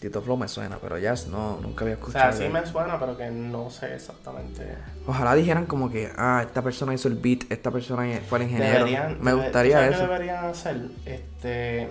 [0.00, 2.32] Tito Flow me suena, pero jazz no, nunca había O escuchado.
[2.32, 4.66] sea, sí me suena, pero que no sé exactamente.
[5.06, 8.78] Ojalá dijeran como que, ah, esta persona hizo el beat, esta persona fue el ingeniero.
[8.78, 10.04] Deberían, me gustaría ¿tú sabes eso.
[10.06, 10.80] qué deberían hacer?
[11.04, 11.88] Este,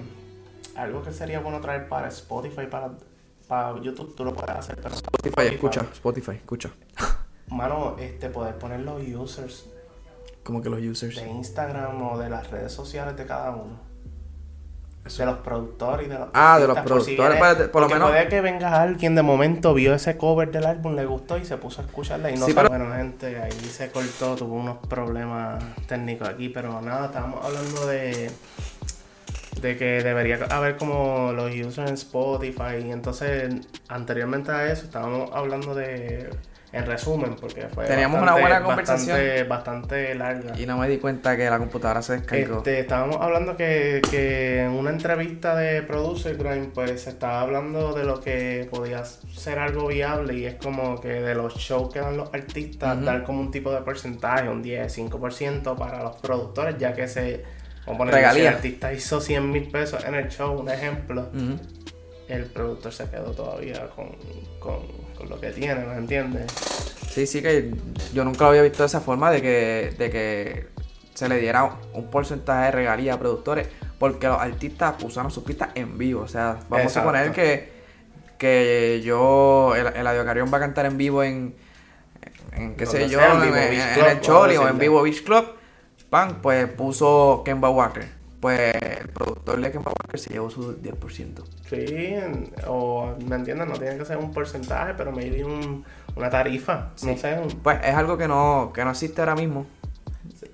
[0.76, 2.92] algo que sería bueno traer para Spotify, para,
[3.48, 6.72] para YouTube, tú lo puedes hacer, pero Spotify, escucha, Spotify, escucha.
[7.50, 9.66] Mano, este, poder poner los users
[10.44, 11.16] Como que los users.
[11.16, 13.88] de Instagram o de las redes sociales de cada uno.
[15.18, 18.28] De los productores y de los Ah, de los si productores, por lo menos- puede
[18.28, 21.82] que venga alguien de momento, vio ese cover del álbum, le gustó y se puso
[21.82, 22.70] a escucharla y no Sí, sabe.
[22.70, 27.88] pero- Bueno, gente, ahí se cortó, tuvo unos problemas técnicos aquí, pero nada, estábamos hablando
[27.88, 28.32] de
[29.62, 33.54] de que debería haber como los users en Spotify y entonces
[33.90, 36.30] anteriormente a eso estábamos hablando de
[36.72, 39.18] en resumen porque fue Teníamos una bastante- buena conversación.
[39.18, 42.58] bastante, bastante larga Y no me di cuenta que la computadora se descargó.
[42.58, 47.94] este, estábamos hablando que, que en una entrevista de Producer Grind, pues se estaba hablando
[47.94, 52.00] de lo que podía ser algo viable y es como que de los shows que
[52.02, 56.78] dan los artistas, dar como un tipo de porcentaje, un 10, 5% para los productores,
[56.78, 57.44] ya que se.
[57.86, 61.30] Poner, si el artista hizo 100 mil pesos en el show, un ejemplo,
[62.28, 64.10] el productor se quedó todavía con,
[64.60, 64.82] con,
[65.20, 66.52] con lo que tiene, ¿me entiendes?
[67.12, 67.72] Sí, sí, que
[68.14, 70.68] yo nunca lo había visto de esa forma, de que, de que
[71.14, 73.68] se le diera un porcentaje de regalía a productores,
[74.00, 76.22] porque los artistas usaron sus pistas en vivo.
[76.22, 77.10] O sea, vamos Exacto.
[77.10, 77.70] a suponer que,
[78.38, 81.56] que yo, el, el Adio Carrión va a cantar en vivo en,
[82.54, 84.78] en qué sé yo, sea, en en, en- el Choli o en.
[84.78, 85.46] Vivo Beach Club.
[86.10, 88.08] Pan, pues puso Kemba Walker.
[88.40, 91.44] Pues el productor Kemba Walker se llevó su 10%.
[91.70, 92.16] Sí,
[92.68, 95.84] o me entiendes, no tiene que ser un porcentaje, pero maybe un,
[96.16, 97.18] una tarifa, no Sí.
[97.18, 97.38] sé.
[97.38, 99.66] un- Pues es algo que no, que no existe ahora mismo.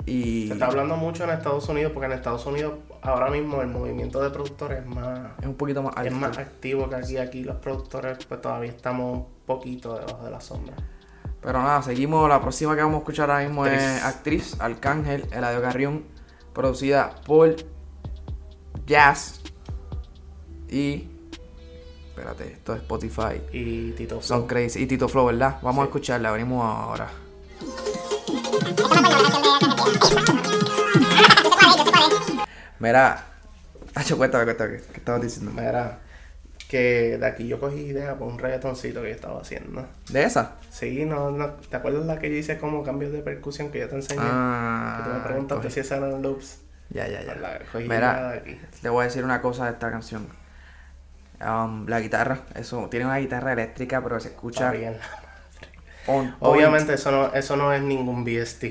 [0.08, 3.68] Y Se está hablando mucho en Estados Unidos porque en Estados Unidos ahora mismo el
[3.68, 6.16] movimiento de productores es más, es un poquito más es alto.
[6.16, 7.18] más activo que aquí.
[7.18, 10.76] Aquí los productores pues todavía estamos un poquito debajo de la sombra.
[11.42, 12.28] Pero nada, seguimos.
[12.30, 13.82] La próxima que vamos a escuchar ahora mismo Actriz.
[13.84, 16.04] es Actriz, Arcángel, Eladio Carrión,
[16.54, 17.56] producida por
[18.86, 19.42] Jazz
[20.70, 21.08] y.
[22.10, 23.42] Espérate, esto es Spotify.
[23.52, 24.48] Y Tito Son Flow.
[24.48, 25.58] Crazy y Tito Flow, ¿verdad?
[25.62, 27.10] Vamos a escucharla, venimos ahora.
[32.80, 33.24] Mira,
[33.96, 35.52] Hacho, cuéntame, cuéntame, ¿qué estabas diciendo?
[35.52, 36.00] Mira,
[36.70, 39.88] que de aquí yo cogí idea por un reggaetoncito que yo estaba haciendo.
[40.10, 40.56] ¿De esa?
[40.70, 43.88] Sí, no, no, ¿te acuerdas la que yo hice como cambios de percusión que yo
[43.90, 44.22] te enseñé?
[44.26, 46.60] Ah, que tú me preguntaste cogí- si esas eran loops.
[46.90, 47.60] Ya, ya, ya.
[47.80, 48.42] Mira,
[48.82, 50.28] te voy a decir una cosa de esta canción.
[51.42, 54.74] Um, la guitarra, eso, tiene una guitarra eléctrica, pero se escucha.
[56.40, 58.66] Obviamente eso no, eso no es ningún BST.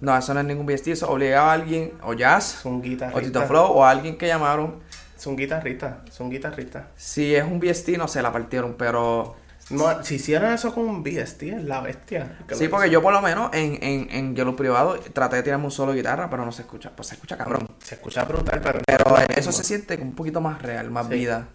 [0.00, 3.20] No, eso no es ningún VST, eso obligaba a alguien, o Jazz, Es un o
[3.20, 3.46] Tito.
[3.46, 4.80] Flow, o a alguien que llamaron.
[5.16, 6.02] Es un guitarrista.
[6.06, 6.88] Es un guitarrista.
[6.96, 9.36] Si es un VST, no se la partieron, pero.
[9.70, 12.38] No, si hicieran eso con un BST, es la bestia.
[12.52, 12.94] Sí, porque hizo.
[12.94, 15.92] yo por lo menos en, en, en yo lo privado traté de tirarme un solo
[15.92, 16.90] de guitarra, pero no se escucha.
[16.96, 17.68] Pues se escucha cabrón.
[17.82, 18.80] Se escucha brutal, pero...
[18.86, 21.14] Pero no eso se siente un poquito más real, más Sí.
[21.14, 21.48] vida.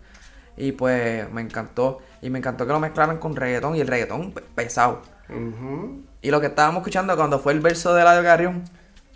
[0.58, 2.00] Y pues me encantó.
[2.22, 5.02] Y me encantó que lo mezclaran con reggaetón y el reggaetón pe- pesado.
[6.22, 8.64] Y lo que estábamos escuchando cuando fue el verso de Eladio Carrión,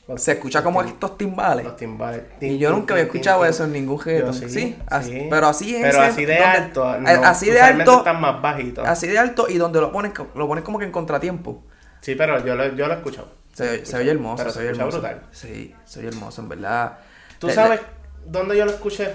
[0.08, 1.66] Los- se escucha como tim- estos timbales.
[1.66, 2.22] Los timbales.
[2.40, 4.34] Y yo nunca había escuchado eso en ningún reggaetón.
[4.34, 5.28] sí, Sí, así- sí.
[5.30, 5.82] pero así es.
[5.82, 7.00] Pero así de alto.
[7.00, 7.98] no, así de alto.
[8.00, 8.88] están más bajitos.
[8.88, 11.64] Así de alto y donde lo ponen, lo ponen como que en contratiempo.
[12.02, 13.28] Sí, pero yo lo, yo lo he escuchado.
[13.54, 15.00] Se, se oye hermoso, Pero se oye hermoso.
[15.00, 15.22] brutal.
[15.32, 17.00] Sí, se oye hermoso, en verdad.
[17.40, 17.82] ¿Tú Le- sabes
[18.26, 19.10] dónde yo lo escuché?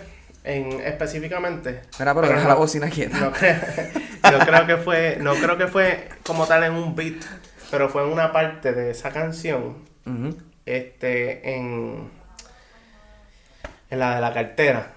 [0.44, 1.82] En, específicamente.
[2.00, 3.18] Mira, pero deja no- la bocina quieta.
[3.20, 3.54] No creo,
[4.32, 7.22] yo creo que fue, no creo que fue como tal en un beat,
[7.70, 10.36] pero fue en una parte de esa canción, Ujú.
[10.66, 12.10] Este, en,
[13.90, 14.92] en la de la cartera,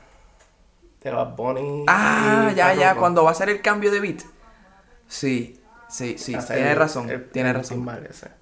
[1.03, 1.85] de los Bunny.
[1.87, 4.21] Ah, ya, ya, cuando va a ser el cambio de beat.
[5.07, 7.87] Sí, sí, sí, Hacer tiene el- razón, el- tiene el razón.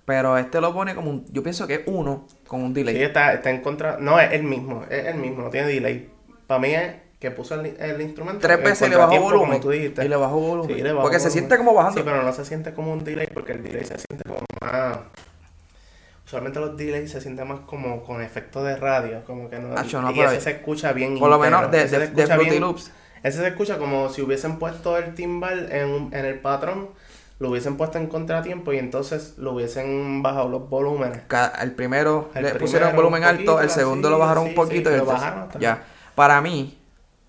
[0.06, 2.96] Pero este lo pone como un, yo pienso que es uno con un delay.
[2.96, 6.10] Sí, está, está en contra, no, es el mismo, es el mismo, no tiene delay.
[6.48, 8.40] Para mí es que puso el, el instrumento.
[8.42, 9.48] Tres veces le bajó volumen.
[9.48, 10.04] Como tú dijiste.
[10.06, 10.76] Y le bajó volumen.
[10.76, 12.00] Sí, le bajó porque se siente como bajando.
[12.00, 14.98] Sí, pero no se siente como un delay porque el delay se siente como más.
[16.34, 19.78] Usualmente los delays se sienten más como con efecto de radio, como que no.
[19.78, 21.20] Acho, no, y ese se escucha bien.
[21.20, 22.90] Por lo menos de, de, Fruity bien- Loops.
[23.22, 26.90] Ese se escucha como si hubiesen puesto el timbal en, en el patrón,
[27.38, 31.20] lo hubiesen puesto en contratiempo y entonces lo hubiesen bajado los volúmenes.
[31.62, 34.56] El primero El le primero pusieron un volumen alto, el segundo lo bajaron sí, un
[34.56, 35.84] poquito sí, y lo bajaron hasta- Ya.
[36.16, 36.80] Para mí,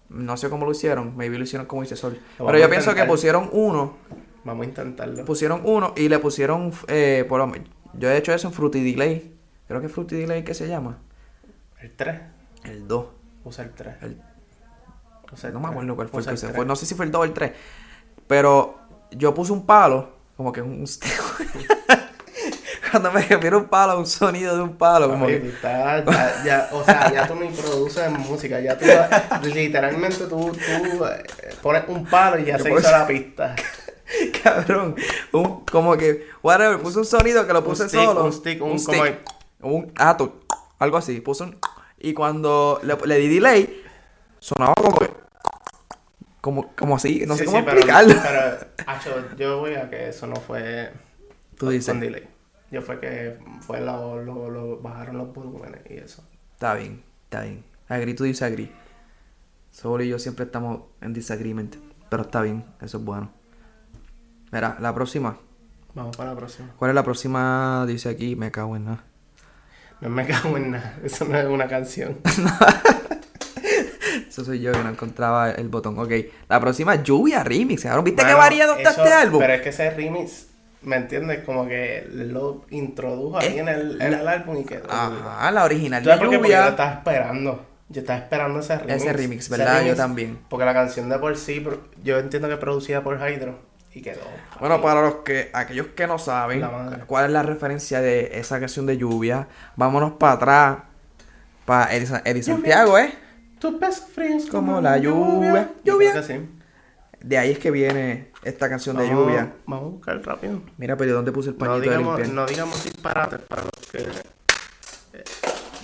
[0.08, 2.18] no sé cómo lo hicieron, maybe lo hicieron como dice Sol.
[2.38, 3.98] Lo Pero yo pienso que pusieron uno,
[4.44, 5.26] Vamos a intentarlo.
[5.26, 8.82] pusieron uno y le pusieron, eh, por lo men- yo he hecho eso en Fruity
[8.92, 9.34] Delay.
[9.68, 10.98] Creo que Fruity Delay que se llama.
[11.80, 12.20] El 3.
[12.64, 13.06] El 2.
[13.44, 13.94] Usa el 3.
[14.02, 14.20] El-
[15.32, 15.72] Usa el no me 3.
[15.72, 16.56] acuerdo cuál fue el Usa que el se 3.
[16.56, 16.66] fue.
[16.66, 17.52] No sé si fue el 2 o el 3.
[18.26, 18.78] Pero
[19.10, 20.84] yo puse un palo, como que un...
[22.90, 25.48] Cuando me refiero a un palo, un sonido de un palo, como Oye, que...
[25.48, 28.84] tú estás- ya, ya, o sea, ya tú ni produces música, ya tú
[29.48, 31.24] literalmente tú, tú eh,
[31.60, 33.56] pones un palo y ya Yo se hizo la pista.
[34.42, 34.94] Cabrón,
[35.32, 38.24] un, como que, whatever, puse un sonido que lo puse stick, solo.
[38.24, 39.18] un stick, un como el-
[39.62, 40.40] un ato,
[40.78, 41.58] algo así, puse un,
[41.98, 43.82] y cuando le, le di delay,
[44.40, 45.10] sonaba como que,
[46.40, 48.14] como, como así, no sé cómo sí, pero- explicarlo.
[48.22, 50.92] Pero, acho, yo voy a que eso no fue
[51.58, 52.28] Tú dices, con delay.
[52.70, 56.22] Yo fue que fue lo, lo, lo- bajaron los volúmenes y eso.
[56.52, 57.64] está bien, está bien.
[57.88, 58.70] Agree to disagree.
[59.70, 61.76] Solo y yo siempre estamos en disagreement,
[62.10, 63.30] pero está bien, eso es bueno.
[64.54, 65.36] Mira, la próxima.
[65.94, 66.68] Vamos para la próxima.
[66.78, 67.84] ¿Cuál es la próxima?
[67.88, 69.04] Dice aquí, me cago en nada.
[70.00, 72.18] No me cago en nada, eso no es una canción.
[74.28, 75.96] Eso soy yo que no encontraba el botón.
[75.98, 76.10] Ok,
[76.48, 77.84] la próxima lluvia remix.
[78.02, 79.38] ¿Viste qué Mano, variado está este álbum?
[79.40, 80.48] Pero es que ese remix,
[80.82, 81.44] ¿me entiendes?
[81.44, 84.82] Como que lo introdujo ahí Es en el, en el álbum y quedó.
[84.82, 84.92] duro.
[84.92, 86.26] Ajá, la original ¿Tú sabes qué?
[86.36, 86.68] Porque yo lluvia.
[86.68, 87.66] estaba esperando.
[87.88, 89.02] Yo estaba esperando ese remix.
[89.02, 89.84] Ese remix, Ese ¿verdad?
[89.84, 90.38] Yo también.
[90.48, 91.64] Porque la canción de por sí,
[92.02, 93.56] yo entiendo que producida por Hydro.
[93.94, 94.20] Y quedó.
[94.58, 96.62] Bueno, para los que, aquellos que no saben
[97.06, 100.78] cuál es la referencia de esa canción de lluvia, vámonos para atrás.
[101.64, 103.14] Para Eddie, Sa- Eddie Santiago, ¿eh?
[103.58, 106.22] Tus besos fríos Como la lluvia, lluvia.
[106.22, 106.46] sí.
[107.20, 109.54] De ahí es que viene esta canción de lluvia.
[109.66, 110.60] Vamos a buscar rápido.
[110.76, 112.34] Mira, pero ¿dónde puse el No pañito de digamos, limpiar?
[112.34, 113.98] no digamos disparates para los que.
[113.98, 115.24] eh,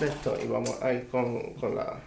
[0.01, 0.37] De esto.
[0.44, 2.01] Y vamos ahí con, con la.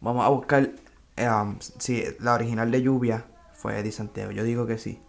[0.00, 0.70] Vamos a buscar
[1.16, 4.30] eh, um, si la original de lluvia fue Eddie Santiago.
[4.30, 5.02] Yo digo que sí.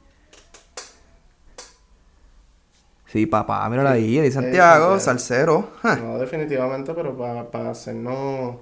[3.13, 4.99] Sí, papá, mírala ahí, Eddie Santiago, Santiago.
[4.99, 5.69] salsero.
[5.83, 5.95] Ja.
[5.97, 8.55] No, definitivamente, pero para, para hacernos.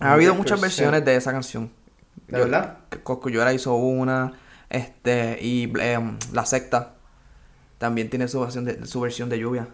[0.00, 0.62] Ha habido muchas 10%.
[0.62, 1.70] versiones de esa canción.
[2.26, 2.78] ¿De Yo- verdad?
[2.90, 4.32] que Cosculluela hizo una,
[4.68, 6.94] este, y em, La Secta
[7.78, 9.68] también tiene su versión de, su versión de lluvia.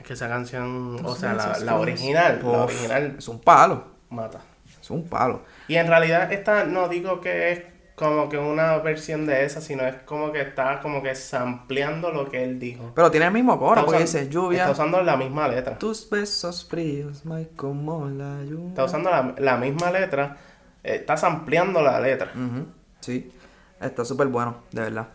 [0.00, 4.40] Es que esa canción, o sea, la, la original, la original Es un palo, mata.
[4.82, 5.42] es un palo.
[5.68, 7.62] Y en realidad esta no digo que es
[7.94, 12.28] como que una versión de esa, sino es como que está como que sampleando lo
[12.28, 12.90] que él dijo.
[12.94, 15.78] Pero tiene el mismo coro, Está porque usando- dice lluvia, Está usando la misma letra.
[15.78, 18.68] tus besos fríos, my como la lluvia.
[18.70, 20.36] Está usando la, la misma letra.
[20.82, 22.32] eh, está sampleando la letra.
[23.00, 23.32] Sí,
[23.80, 25.08] está súper bueno, de verdad.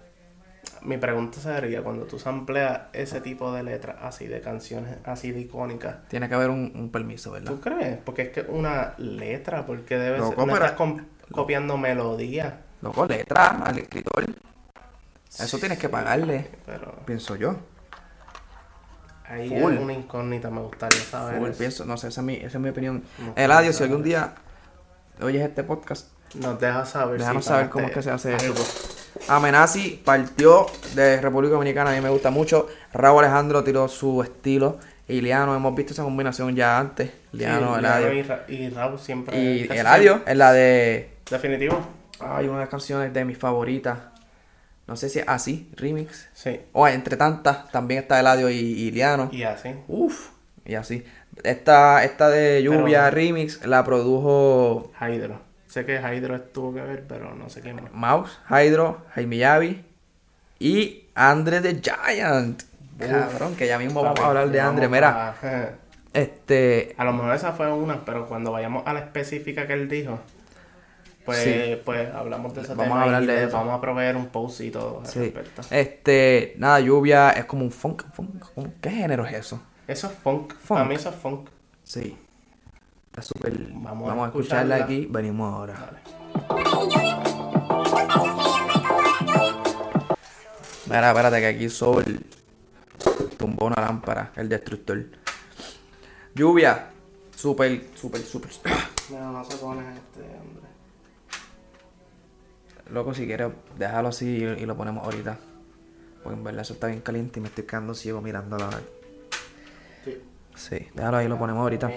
[0.82, 5.42] Mi pregunta sería, cuando tú sampleas ese tipo de letras así de canciones así de
[5.42, 7.52] icónicas, Tiene que haber un, un permiso, ¿verdad?
[7.52, 7.98] ¿tú crees?
[8.06, 10.78] Porque es que una letra, porque debe Loco, ser, no pero- estás
[11.32, 12.62] copiando melodía.
[12.82, 14.26] Loco, letra al escritor.
[15.38, 17.56] Eso tienes que pagarle, Pero pienso yo.
[19.28, 19.74] ahí Full.
[19.74, 21.38] es una incógnita, me gustaría saber.
[21.40, 21.58] Full, eso.
[21.60, 23.04] pienso, no sé, esa es mi, esa es mi opinión.
[23.20, 24.34] No, Eladio, si algún día
[25.22, 27.20] oyes este podcast, Nos deja saber.
[27.20, 28.54] déjanos si saber cómo es que se hace algo.
[28.56, 28.96] eso.
[29.28, 32.68] Amenazi partió de República Dominicana, a mí me gusta mucho.
[32.94, 34.80] Raúl Alejandro tiró su estilo.
[35.08, 37.12] Y Liano, hemos visto esa combinación ya antes.
[37.32, 38.14] Liano, Sí, Eladio.
[38.14, 39.40] y, Ra- y Raúl siempre.
[39.42, 41.10] Y Eladio es la de.
[41.30, 41.80] Definitivo.
[42.22, 43.98] Ay, una de las canciones de mis favoritas.
[44.88, 46.28] No sé si es así, remix.
[46.34, 46.62] Sí.
[46.74, 49.30] O entre tantas, también está Eladio y, y Liano.
[49.32, 49.70] Y así.
[49.88, 50.30] Uf,
[50.66, 51.06] y así.
[51.44, 55.40] Esta, esta de Lluvia Remix la produjo Hydro.
[55.68, 57.92] Sé que Hydro estuvo que ver, pero no sé quién más.
[57.94, 59.84] Mouse, Hydro, Jaime Yavi
[60.60, 62.64] y Andre the Giant.
[62.98, 64.90] Cabrón, que ya mismo vamos a hablar de Andre.
[64.90, 65.70] Mira, a-
[66.14, 66.96] este.
[66.98, 70.20] A lo mejor esa fue una, pero cuando vayamos a la específica que él dijo,
[71.30, 71.82] pues, Sí.
[71.86, 73.58] pues hablamos de ese Vamos tema a hablar de eso.
[73.58, 75.20] vamos a proveer un post y todo al Sí.
[75.20, 75.62] respecto.
[75.72, 78.46] Este, nada, lluvia es como un funk, funk.
[78.82, 79.62] ¿Qué género es eso?
[79.88, 80.54] Eso es funk.
[80.56, 80.80] Funk.
[80.80, 81.50] A mí eso es funk.
[81.84, 82.18] Sí.
[83.08, 83.54] Está súper.
[83.72, 84.86] Vamos Vamos, a a escucharla escucharla.
[84.86, 85.08] aquí.
[85.10, 85.74] Venimos ahora.
[85.74, 87.10] Dale.
[90.86, 92.04] Mira, espérate que aquí Sol
[93.38, 95.06] tumbó una lámpara, el destructor.
[96.36, 96.88] Lluvia.
[97.36, 98.52] Súper, súper, súper.
[99.12, 100.69] No, no se pone este, hombre.
[102.92, 105.38] Loco, si quieres, déjalo así y, y lo ponemos ahorita.
[106.24, 108.70] Porque en verdad eso está bien caliente y me estoy quedando ciego mirándolo.
[110.04, 110.18] Sí.
[110.56, 111.92] Sí, déjalo ahí y lo ponemos ahorita.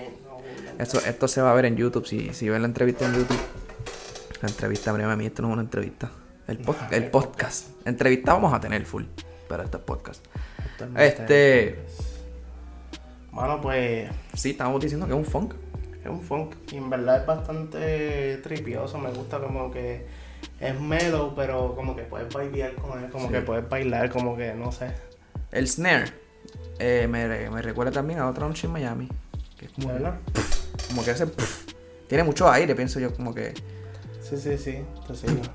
[0.78, 2.06] Esto, esto se va a ver en YouTube.
[2.06, 3.38] Si, si ven la entrevista en YouTube.
[4.42, 6.10] La entrevista, mira, a mí esto no es una entrevista.
[6.46, 7.68] El, pod- el podcast.
[7.86, 9.04] Entrevista vamos a tener full.
[9.48, 10.24] Pero esto es podcast.
[10.96, 11.78] Este.
[13.32, 15.54] Mano, pues Sí, estamos diciendo que es un funk.
[16.04, 18.98] es un funk y en verdad es bastante tripioso.
[18.98, 20.06] Me gusta como que
[20.62, 23.32] es mellow, pero como que puedes bailar con él, como Sí.
[23.34, 24.92] que puedes bailar, como que no sé.
[25.50, 26.12] El snare.
[26.78, 29.08] eh, me, me recuerda también a otra noche en Miami.
[29.58, 30.14] Que es como, ¿De verdad?
[30.88, 31.26] como que hace.
[32.08, 33.14] Tiene mucho aire, pienso yo.
[33.14, 33.54] Como que.
[34.22, 34.82] Sí, sí, sí.
[35.06, 35.40] Te sigo.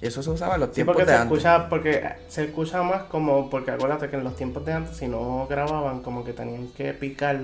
[0.00, 1.38] Y eso se usaba en los Sí, tiempos porque de se antes.
[1.38, 5.08] escucha, porque se escucha más como, porque acuérdate que en los tiempos de antes si
[5.08, 7.40] no grababan como que tenían que picar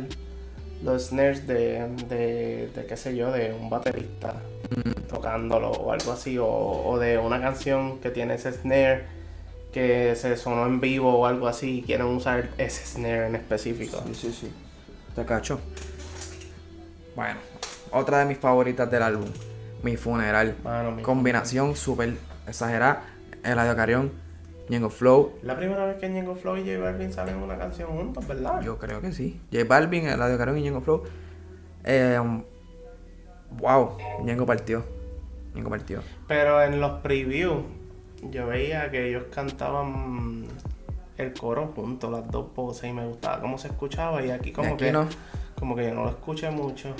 [0.82, 4.34] los snares de, de, de qué sé yo, de un baterista
[5.08, 9.04] tocándolo o algo así, o, o de una canción que tiene ese snare
[9.72, 14.02] que se sonó en vivo o algo así y quieren usar ese snare en específico.
[14.06, 14.52] Sí, sí, sí.
[15.14, 15.60] Te cacho.
[17.14, 17.36] Bueno,
[17.90, 19.28] otra de mis favoritas del álbum.
[19.82, 20.56] Mi funeral.
[20.62, 22.14] Mano, mi- Combinación súper
[22.46, 23.04] exagerada.
[23.44, 24.12] Eladio Carrión,
[24.68, 25.32] Ñengo Flow.
[25.42, 28.60] La primera vez que Ñengo Flow y J Balvin salen en una canción juntos, ¿verdad?
[28.62, 29.40] Yo creo que sí.
[29.52, 31.02] J Balvin, Eladio Carrión y Ñengo Flow.
[31.84, 32.18] Eh,
[33.58, 34.84] wow, Ñengo partió.
[35.54, 36.00] Ñengo partió.
[36.28, 37.64] Pero en los previews
[38.30, 40.46] yo veía que ellos cantaban
[41.18, 44.24] el coro juntos, las dos voces, y me gustaba cómo se escuchaba.
[44.24, 45.06] Y aquí como aquí que no.
[45.58, 46.94] como que yo no lo escuché mucho.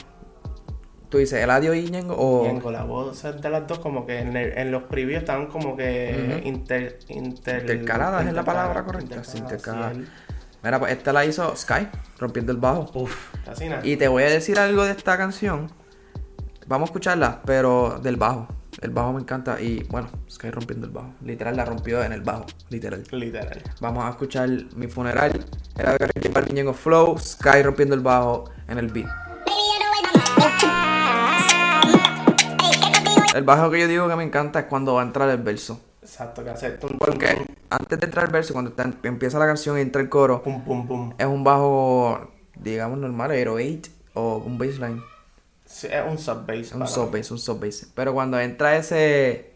[1.13, 2.59] Tú dices Eladio y Ñengo o.
[2.63, 5.77] Con las voces de las dos, como que en, el- en los previews estaban como
[5.77, 9.17] que inter, inter- Intercaladas es la palabra correcta.
[9.17, 9.97] Intercaladas, intercaladas.
[9.99, 10.05] sí,
[10.65, 11.87] Mira, pues esta la hizo Sky,
[12.19, 12.91] rompiendo el bajo.
[12.95, 13.15] Uf.
[13.83, 15.71] Y te voy a decir algo de esta canción.
[16.67, 18.49] Vamos a escucharla, pero del bajo.
[18.81, 19.61] El bajo me encanta.
[19.61, 21.13] Y bueno, Sky rompiendo el bajo.
[21.23, 22.47] Literal la rompió en el bajo.
[22.71, 23.03] Literal.
[23.11, 23.63] Literal.
[23.81, 25.45] Vamos a escuchar mi funeral.
[25.77, 27.19] Era de Ñengo Flow.
[27.19, 29.11] Sky rompiendo el bajo en el beat.
[33.35, 35.81] El bajo que yo digo que me encanta es cuando va a entrar el verso.
[36.03, 39.39] Exacto, que hace tum, tum, Porque tum, antes de entrar el verso, cuando está- empieza
[39.39, 41.15] la canción y entra el coro, pum, pum, pum.
[41.17, 45.03] es un bajo, digamos, normal, 8 o un bassline.
[45.65, 46.73] Sí, es un sub bass.
[46.73, 47.91] Un sub bass, un sub bass.
[47.95, 49.53] Pero cuando entra ese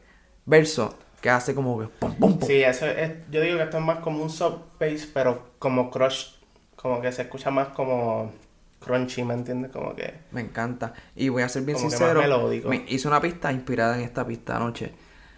[0.47, 2.49] verso que hace como que pum, pum, pum.
[2.49, 5.91] Sí, eso es, yo digo que esto es más como un sub bass, pero como
[5.91, 6.29] crush,
[6.77, 8.33] como que se escucha más como
[8.87, 9.71] crunchy, ¿me entiendes?
[9.73, 10.93] Como que Me encanta.
[11.15, 12.21] Y voy a ser bien Como que sincero.
[12.21, 12.69] más melódico.
[12.69, 14.93] Me hice una pista inspirada en esta pista anoche.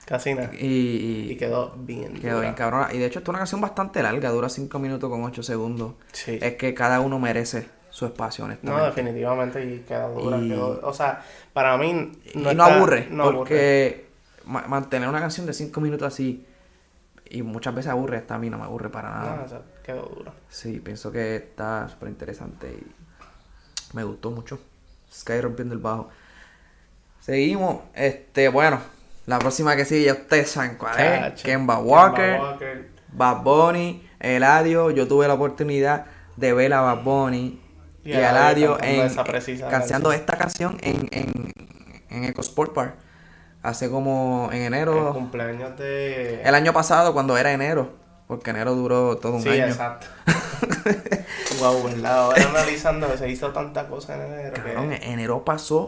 [0.06, 0.50] casi nada.
[0.54, 2.14] Y, Y quedó bien.
[2.14, 2.40] quedó dura.
[2.42, 2.88] bien cabrona.
[2.94, 5.94] Y de hecho, es una canción bastante larga, dura 5 minutos con 8 segundos.
[6.12, 6.38] Sí.
[6.40, 8.86] Es que cada uno merece su espacio, No, honestamente.
[8.86, 10.38] definitivamente, y queda dura.
[10.38, 11.90] Y- quedó- o sea, para mí
[12.34, 14.06] y no, no está- aburre, no porque
[14.46, 16.46] ma- mantener una canción de 5 minutos así
[17.30, 19.36] y muchas veces aburre, esta a mí no me aburre para nada.
[19.36, 20.32] No, o sea, quedó dura.
[20.48, 22.97] Sí, pienso que está súper interesante y
[23.92, 24.58] me gustó mucho.
[25.12, 26.08] Sky rompiendo el bajo.
[27.20, 28.80] Seguimos, este, bueno,
[29.26, 31.42] la próxima que sigue ya ustedes saben cuál es.
[31.42, 32.90] Kemba Walker, Kemba Walker.
[33.12, 34.90] Bad Bunny, Eladio.
[34.90, 37.60] Yo tuve la oportunidad de ver a Bad Bunny
[38.04, 39.00] y, Y a Eladio en,
[39.70, 40.12] canción.
[40.12, 41.52] esta canción en, en,
[42.10, 42.94] en Eco Sport Park.
[43.62, 46.40] Hace como en El enero, cumpleaños de.
[46.42, 47.90] el año pasado cuando era enero,
[48.28, 49.66] porque enero duró todo un sí, año.
[49.66, 50.06] exacto.
[51.60, 52.18] wow, ¿verdad?
[52.24, 54.54] Ahora analizando que se hizo tanta cosa en enero.
[54.54, 55.78] que- Cabrón, enero pasó,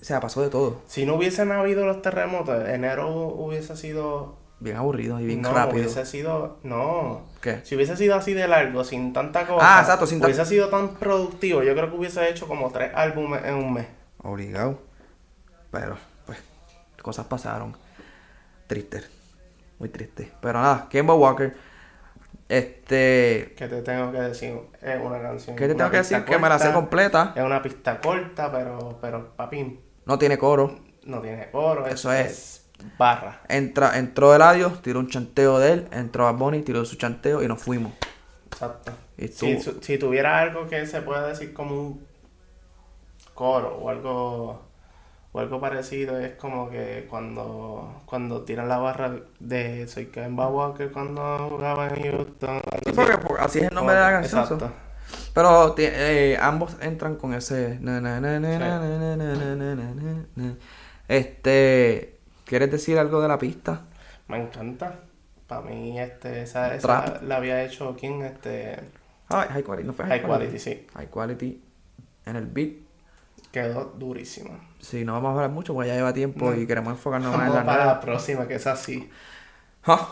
[0.00, 0.80] o sea, pasó de todo.
[0.86, 4.40] Si no hubiesen habido los terremotos, enero hubiese sido.
[4.60, 5.82] Bien aburrido y bien no, rápido.
[5.82, 6.58] hubiese sido.
[6.62, 7.22] No.
[7.40, 7.60] ¿Qué?
[7.64, 9.78] Si hubiese sido así de largo, sin tanta cosa.
[9.78, 11.64] Ah, exacto, sin Hubiese sido tan productivo.
[11.64, 13.86] Yo creo que hubiese hecho como tres álbumes en un mes.
[14.22, 14.78] Obligado.
[15.72, 15.96] Pero,
[16.26, 16.38] pues,
[17.02, 17.76] cosas pasaron.
[18.68, 19.02] Triste.
[19.80, 20.30] Muy triste.
[20.40, 21.56] Pero nada, Kemba Walker.
[22.52, 23.54] Este.
[23.56, 24.54] ¿Qué te tengo que decir?
[24.82, 25.56] Es una canción.
[25.56, 26.22] ¿Qué te tengo que decir?
[26.24, 27.32] Que me la sé completa.
[27.34, 30.78] Es una pista corta, pero, pero papi, No tiene coro.
[31.04, 31.86] no tiene oro.
[31.86, 32.66] Eso es.
[32.98, 33.40] barra.
[33.48, 35.88] Entra, entró Eladio, tiró un chanteo de él.
[35.92, 37.92] Entró Bad Bunny, tiró su chanteo y nos fuimos.
[38.50, 38.92] Exacto.
[39.16, 42.06] Y Si, si tuviera algo que se pueda decir como un
[43.32, 44.62] coro o algo
[45.32, 50.90] o algo parecido es como que cuando, cuando tiran la barra de Soy Kevin Walker
[50.92, 52.60] cuando jugaba en Houston.
[53.38, 54.42] Así es el nombre de la canción.
[54.42, 54.70] Exacto.
[55.34, 57.78] Pero eh, ambos entran con ese.
[61.08, 62.18] Este.
[62.44, 63.82] ¿Quieres decir algo de la pista?
[64.28, 65.00] Me encanta.
[65.46, 68.78] Para mí, este, esa, esa la había hecho quien, este.
[69.30, 70.26] High Quality, High, quality.
[70.26, 70.86] quality, sí.
[70.94, 71.62] High Quality
[72.26, 72.72] en el beat.
[73.50, 74.60] Quedó durísima.
[74.82, 76.54] Sí, no vamos a hablar mucho porque ya lleva tiempo No.
[76.60, 77.94] y queremos enfocarnos más en la para nueva.
[77.94, 79.08] la próxima que es así
[79.86, 80.08] ¿Ah?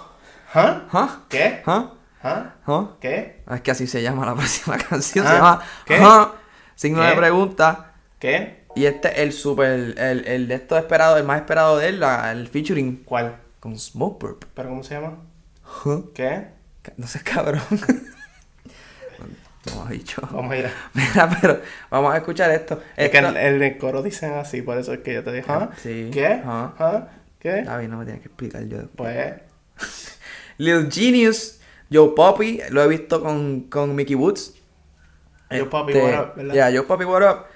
[0.55, 1.21] ¿Ah?
[1.29, 1.62] ¿qué?
[1.66, 1.93] ¿Ah?
[2.23, 2.55] ¿Ah?
[2.66, 2.91] ¿Ah?
[3.01, 3.43] ¿qué?
[3.47, 5.27] Ah, Es que así se llama la próxima canción.
[5.27, 6.01] Se llama ¿qué?
[6.77, 7.16] Signo de ¿Qué?
[7.16, 7.93] pregunta.
[8.18, 8.64] ¿qué?
[8.77, 9.68] Y este es el super,
[9.99, 13.37] el, el de esto esperado, el más esperado de él, la- el featuring ¿cuál?
[13.59, 14.45] con Smoke Burp.
[14.55, 15.16] ¿pero cómo se llama?
[16.14, 16.49] ¿qué?
[16.97, 17.61] No seas cabrón.
[19.66, 20.22] No has dicho.
[20.32, 22.80] vamos a ir a Mira, pero vamos a escuchar esto.
[22.96, 25.32] Es que Esto- en, en el coro dicen así, por eso es que yo te
[25.32, 25.70] dije, ¿ah?
[25.82, 26.11] Sí.
[26.12, 26.40] ¿Qué?
[26.44, 26.72] Ah.
[26.78, 27.08] ¿Ah?
[27.38, 27.62] ¿Qué?
[27.62, 28.78] David, no me tienes que explicar yo.
[28.96, 29.34] Pues,
[30.58, 31.61] Lil Genius,
[31.92, 34.54] Joe Poppy, lo he visto con, con Mickey Woods.
[35.70, 36.54] Poppy, Este, what up, ¿verdad?
[36.54, 37.46] Ya, Joe Poppy, what up.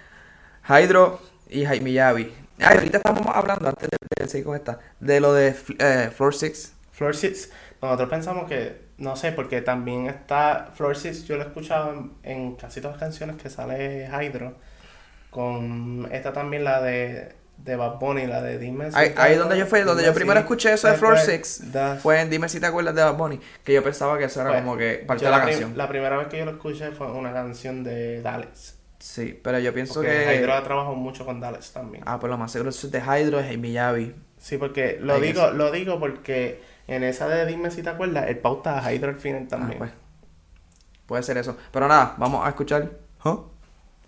[0.69, 2.33] Hydro y Jaime Yavi.
[2.59, 6.35] Ay, ahorita estamos hablando, antes de, de seguir con esta, de lo de eh, Floor
[6.35, 6.73] 6.
[6.93, 7.51] Floor Six,
[7.83, 12.13] nosotros pensamos que, no sé, porque también está Floor Six, yo lo he escuchado en,
[12.23, 14.55] en casi todas las canciones que sale Hydro,
[15.31, 19.37] con esta también la de, de Bad Bunny, la de Dime si Ahí, te ahí
[19.37, 21.61] donde yo fui, donde yo primero escuché eso de Floor acuerdas.
[21.73, 24.41] 6 fue en Dime si te acuerdas de Bad Bunny, que yo pensaba que eso
[24.41, 25.77] era Pues, como que parte de la canción.
[25.77, 28.79] La primera vez que yo lo escuché fue una canción de Dallas.
[28.99, 30.37] Sí, pero yo pienso Porque que...
[30.37, 32.05] Hydro ha trabajado mucho con Dallas también.
[32.07, 34.15] Ah, pues lo más seguro es de Hydro, es Jaime Yavi.
[34.39, 38.39] Sí, porque lo digo, lo digo porque en esa de Dime si te acuerdas, el
[38.39, 39.79] pauta a Hydro al final Ah, también.
[39.79, 39.91] pues.
[41.07, 41.57] Puede ser eso.
[41.73, 42.91] Pero nada, vamos a escuchar...
[43.25, 43.45] ¿Huh?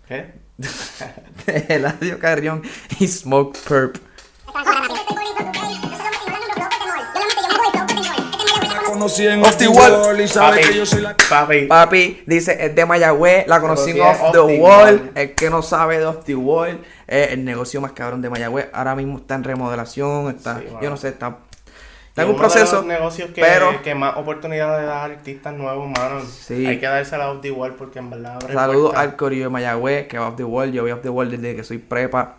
[0.07, 0.33] ¿Qué?
[0.57, 2.63] de Eladio Carrión
[2.99, 3.97] y Smoke Perp.
[8.87, 9.91] conocí en Off the Off wall.
[10.01, 13.59] Wall y sabe Papi, que yo soy la papi, Papi dice es de Mayagüez, la
[13.61, 14.95] conocí en Conocí Off en the Off the Wall.
[14.95, 15.11] Wall.
[15.15, 18.69] El que no sabe de Off the Wall es el negocio más cabrón de Mayagüez.
[18.73, 21.37] Ahora mismo está en remodelación, está, Sí, yo no sé, está,
[22.23, 22.75] en un de proceso.
[22.77, 26.21] los negocios que, pero- que más oportunidades da a artistas nuevos, mano.
[26.21, 26.65] Sí.
[26.65, 30.07] Hay que dársela a Off the Wall porque en verdad Saludos al corillo de Mayagüez,
[30.07, 30.71] que va Off the Wall.
[30.71, 32.37] Yo voy Off the Wall desde que soy prepa.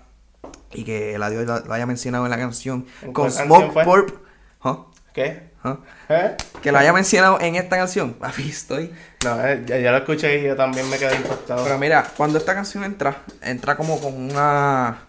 [0.73, 2.87] Y que el adiós lo, haya mencionado en la canción.
[3.03, 3.85] ¿En Con canción Smoke fue?
[3.85, 4.11] Perp.
[4.63, 4.79] ¿Ah?
[5.15, 5.49] ¿Qué?
[5.65, 5.79] ¿Ah?
[6.09, 6.37] ¿Eh?
[6.63, 8.13] Que lo haya mencionado en esta canción.
[8.15, 8.93] Papi, estoy.
[9.25, 11.65] No, eh, ya, ya lo escuché y yo también me quedé impactado.
[11.65, 15.08] Pero mira, cuando esta canción entra, entra como con una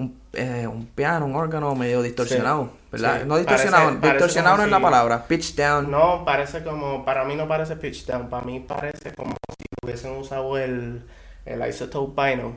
[0.00, 3.20] un, eh, un piano, un órgano medio distorsionado, Sí, ¿verdad?
[3.22, 3.28] sí.
[3.28, 5.90] No distorsionado, Parece- parece distorsionado no es la palabra, pitch down.
[5.90, 10.12] No, parece como, para mí no parece pitch down, para mí parece como si hubiesen
[10.16, 11.02] usado el,
[11.46, 12.54] el isotope vinyl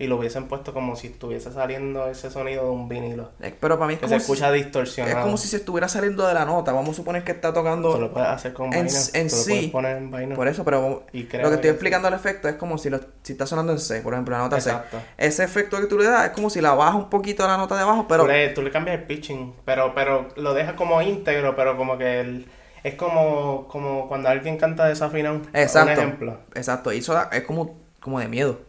[0.00, 3.30] y lo hubiesen puesto como si estuviese saliendo ese sonido de un vinilo.
[3.40, 5.22] Eh, Pero para mí es Que se si, escucha es distorsionado.
[5.22, 6.72] como si se estuviera saliendo de la nota.
[6.72, 9.68] Vamos a suponer que está Tú lo tocando puedes hacer con en, en lo sí.
[9.72, 10.34] poner en.
[10.36, 13.32] Por eso, pero Y lo que estoy explicando el efecto es como si, lo, si
[13.32, 14.98] está sonando en C, por ejemplo, la nota Exacto.
[14.98, 15.04] C.
[15.26, 17.56] Ese efecto que tú le das es como si la bajas un poquito a la
[17.56, 20.74] nota de abajo, pero tú, le, tú le cambias el pitching, pero, pero lo dejas
[20.74, 22.46] como íntegro, pero como que el,
[22.84, 25.40] es como, como cuando alguien canta desafinado.
[25.52, 25.90] Exacto.
[25.92, 26.38] Un ejemplo.
[26.54, 28.60] Exacto, y eso da- es como, como de miedo.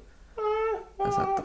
[1.05, 1.43] Exacto.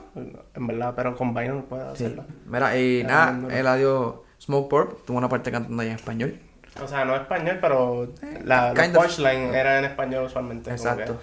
[0.54, 2.04] En verdad, pero con vinyl puedes Sí.
[2.04, 2.24] hacerlo.
[2.46, 3.50] Mira, y Ah, nada, no, no.
[3.54, 6.38] el adiós Smoke Purp tuvo una parte cantando ahí en español.
[6.82, 8.12] O sea, no español, pero
[8.44, 9.04] la, kind of.
[9.04, 10.70] punchline era en español usualmente.
[10.70, 11.20] Exacto.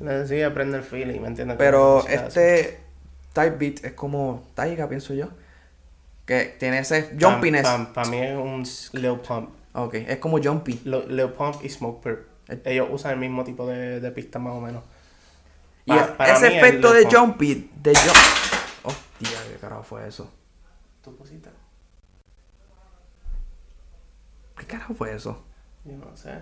[0.00, 1.56] Le decía, prende el feeling, ¿me entiendes?
[1.58, 2.78] Pero este
[3.32, 5.28] type beat es como Taiga, pienso yo.
[6.24, 7.66] Que tiene ese jumpiness.
[7.92, 9.50] Para mí es un Lil Pump.
[9.74, 10.80] Ok, es como jumpy.
[10.84, 12.20] Lil Pump y Smoke Purp.
[12.48, 14.82] El- Ellos usan el mismo tipo de, de pista más o menos.
[15.84, 18.16] Y para ese es efecto de jumpy, de jump.
[18.84, 20.30] Hostia, qué carajo fue eso.
[21.02, 21.50] ¿Tu cosita?
[24.56, 25.42] ¿Qué carajo fue eso?
[25.84, 26.40] Yo no sé.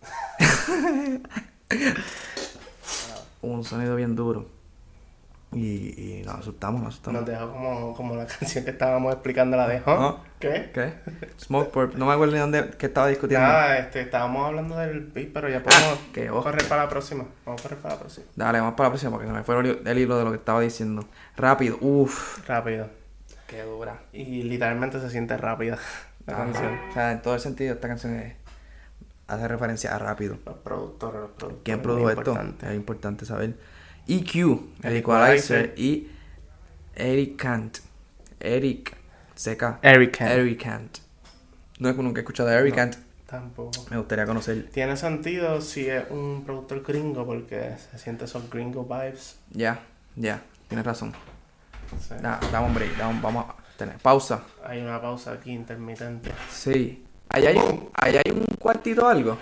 [3.42, 4.46] Un sonido bien duro.
[5.52, 7.20] Y, y nos asustamos, nos asustamos.
[7.20, 9.84] Nos dejó como, como la canción que estábamos explicando, la de ¿huh?
[9.86, 10.24] Ah.
[10.38, 10.70] ¿Qué?
[10.72, 10.92] ¿Qué?
[11.40, 11.94] Smoke Purp.
[11.96, 13.46] No me acuerdo ni dónde qué estaba discutiendo.
[13.46, 16.52] Nada, este, estábamos hablando del beat, pero ya podemos qué hostia.
[16.52, 17.24] correr para la próxima.
[17.44, 18.26] Vamos a correr para la próxima.
[18.36, 20.60] Dale, vamos para la próxima porque se me fue el hilo- de lo que estaba
[20.60, 21.08] diciendo.
[21.36, 22.46] Rápido, uff.
[22.46, 22.88] Rápido.
[23.48, 23.98] Qué dura.
[24.12, 25.78] Y literalmente se siente rápida
[26.26, 26.78] la canción.
[26.90, 28.34] O sea, en todo el sentido, esta canción es
[29.26, 30.38] hace referencia a rápido.
[30.46, 31.62] Los productores, los productores.
[31.64, 32.20] ¿Quién produjo esto?
[32.30, 32.66] importante.
[32.68, 33.54] Es importante saber.
[34.06, 35.74] EQ, el El Equalizer Equalizer.
[35.78, 36.10] y
[36.94, 37.78] Eric Kant.
[38.40, 38.96] Eric
[39.38, 39.78] CK.
[39.82, 40.30] Eric Kent.
[40.30, 40.98] Eric Kant.
[41.78, 42.96] No es nunca he escuchado de Eric Kant.
[43.26, 43.86] Tampoco.
[43.90, 44.68] Me gustaría conocer.
[44.70, 49.38] Tiene sentido si es un productor gringo porque se siente esos gringo vibes.
[49.50, 49.80] Ya,
[50.16, 51.12] ya, tienes razón.
[52.00, 52.14] Sí.
[52.20, 54.42] Da, dame un break, vamos a tener pausa.
[54.64, 56.32] Hay una pausa aquí intermitente.
[56.50, 57.04] Sí.
[57.28, 59.38] Ahí hay un, ahí hay un cuartito o algo.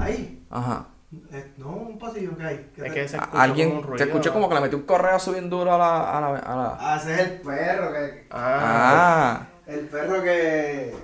[0.00, 0.40] Ahí.
[0.48, 0.86] Ajá.
[1.32, 2.70] Eh, no, un pasillo que hay.
[2.74, 3.96] ¿Qué Es que se Alguien, como un ruido.
[3.98, 6.10] te escuché como que le metió un correo bien duro a la...
[6.18, 8.26] A la, a la- Ah, ese es el perro que.
[8.30, 10.94] Ah, El perro que.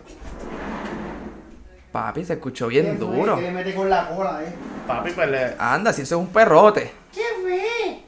[1.93, 3.37] papi, se escuchó bien que duro.
[3.37, 4.53] Que le mete con la cola, eh.
[4.87, 5.55] papi, pues le.
[5.59, 6.93] Anda, si eso es un perrote.
[7.13, 8.03] ¿Qué fue?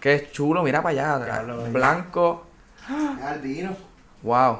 [0.00, 1.42] Qué chulo, mira para allá.
[1.42, 1.70] Bello.
[1.70, 2.46] Blanco.
[3.22, 3.76] Albino.
[4.22, 4.58] Wow.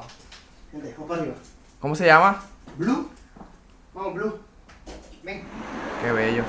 [0.71, 1.35] Gente, vamos para arriba.
[1.79, 2.41] ¿Cómo se llama?
[2.77, 3.09] Blue.
[3.93, 4.39] Vamos, Blue.
[5.23, 5.43] Ven.
[6.03, 6.43] Qué bello.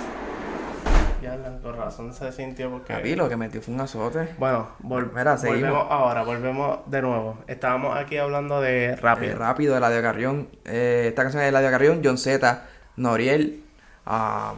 [1.22, 2.92] Ya, la- con razón se sintió porque.
[2.92, 4.34] Papi, lo que metió fue un azote.
[4.38, 5.62] Bueno, vol- Mira, seguimos.
[5.70, 7.38] volvemos ahora, volvemos de nuevo.
[7.46, 9.38] Estábamos aquí hablando de Eh, rápido.
[9.38, 10.48] rápido, de Eladio Carrión.
[10.64, 12.64] Eh, esta canción es de Eladio Carrión, John Z,
[12.96, 13.62] Noriel.
[14.04, 14.54] ah,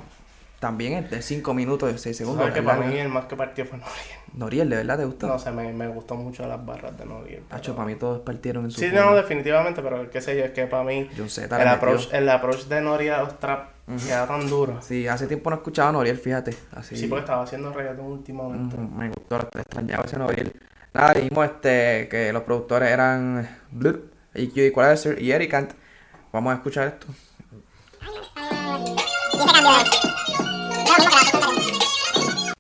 [0.61, 2.51] también es de 5 minutos y 6 segundos.
[2.51, 4.18] Para mí el más que partió fue Noriel.
[4.39, 5.27] Noriel, ¿de verdad te gusta?
[5.27, 7.43] No sé, me, me gustó mucho las barras de Noriel.
[7.49, 9.07] pero- Hacho, para mí todos partieron en su Sí, forma.
[9.11, 12.29] no, definitivamente, pero qué sé yo, es que para mí John Z el approach, el
[12.29, 13.71] approach de Noriel a los trap
[14.07, 14.81] queda tan duro.
[14.81, 16.55] Sí, hace tiempo no escuchaba a Noriel, fíjate.
[16.73, 16.97] Así.
[16.97, 18.77] Sí, porque estaba haciendo reggaetón últimamente.
[18.77, 20.53] Ujú, Me gustó, extrañaba ese Noriel.
[20.95, 23.97] Nada, dijimos este, que los productores eran Blood,
[24.35, 25.73] EQ Equalizer y Eric Kant.
[26.33, 27.09] Vamos a escuchar esto.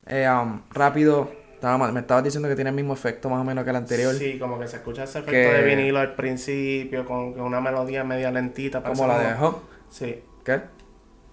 [0.06, 3.64] Eh, um, rápido, estaba- me estabas diciendo que tiene el mismo efecto más o menos
[3.64, 4.14] que el anterior.
[4.14, 7.60] Sí, como que se escucha ese efecto Que- de vinilo al principio, con, con una
[7.60, 8.82] melodía media lentita.
[8.82, 9.56] parece como la de Huh?
[9.90, 10.22] Sí.
[10.44, 10.60] ¿Qué?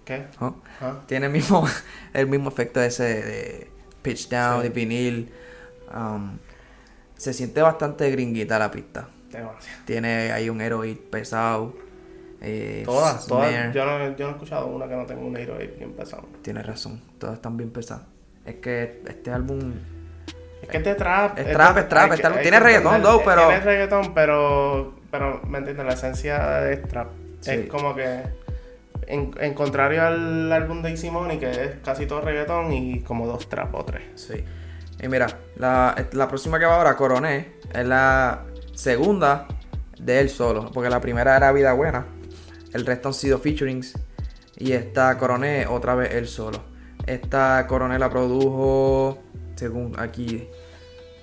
[0.04, 0.26] ¿Qué?
[0.42, 0.54] Huh?
[1.08, 1.66] Tiene el mismo,
[2.14, 3.68] el mismo efecto ese de
[4.02, 4.68] pitch down, Sí.
[4.68, 5.32] de vinil.
[5.96, 6.38] Um,
[7.16, 9.08] se siente bastante gringuita la pista.
[9.32, 9.82] demasiado.
[9.86, 11.74] Tiene ahí un heroid pesado.
[12.42, 13.74] Eh, Todas, todas.
[13.74, 16.28] Yo no, yo no he escuchado una que no tenga un hero bien pesado.
[16.42, 18.04] Tienes razón, todas están bien pesadas.
[18.46, 19.74] Es que este álbum
[20.66, 21.38] Es que este trap.
[21.38, 24.96] Es trap, es trap, este álbum hay tiene reggaetón, pero- Tiene reggaetón, pero.
[25.12, 25.86] Pero, ¿me entiendes?
[25.86, 27.08] La esencia es trap.
[27.40, 27.52] Sí.
[27.52, 28.22] Es como que.
[29.08, 33.28] En, en contrario al álbum de Easy Money, que es casi todo reggaetón y como
[33.28, 34.02] dos trap o tres.
[34.16, 34.44] Sí.
[35.02, 38.42] Y mira, la, la próxima que va ahora, Coroné, es la
[38.74, 39.48] segunda
[40.00, 40.72] de él solo.
[40.74, 42.06] Porque la primera era Vida Buena.
[42.74, 43.94] El resto han sido featurings.
[44.58, 46.64] Y esta Coroné, otra vez él solo.
[47.06, 49.20] Esta Coroné la produjo,
[49.56, 50.48] según aquí,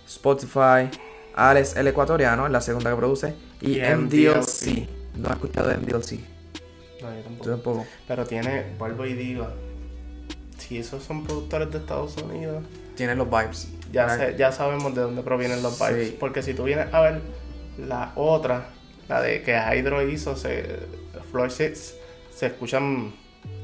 [0.06, 0.88] Spotify.
[1.34, 3.34] Alex el ecuatoriano, es la segunda que produce.
[3.60, 4.88] Y Y MDLC.
[5.16, 6.12] No he escuchado de MDLC.
[7.00, 7.50] No, yo Yo tampoco.
[7.50, 7.86] tampoco.
[8.06, 9.46] Pero tiene, vuelvo y digo,
[10.58, 12.62] si esos son productores de Estados Unidos,
[12.96, 13.68] Tiene los vibes.
[13.90, 16.08] ya, ya sabemos de dónde provienen los vibes.
[16.10, 16.16] Sí.
[16.20, 17.20] Porque si tú vienes a ver
[17.78, 18.68] la otra,
[19.08, 20.80] la de que Hydro hizo, se,
[21.30, 21.94] Floor Six,
[22.34, 23.14] se escuchan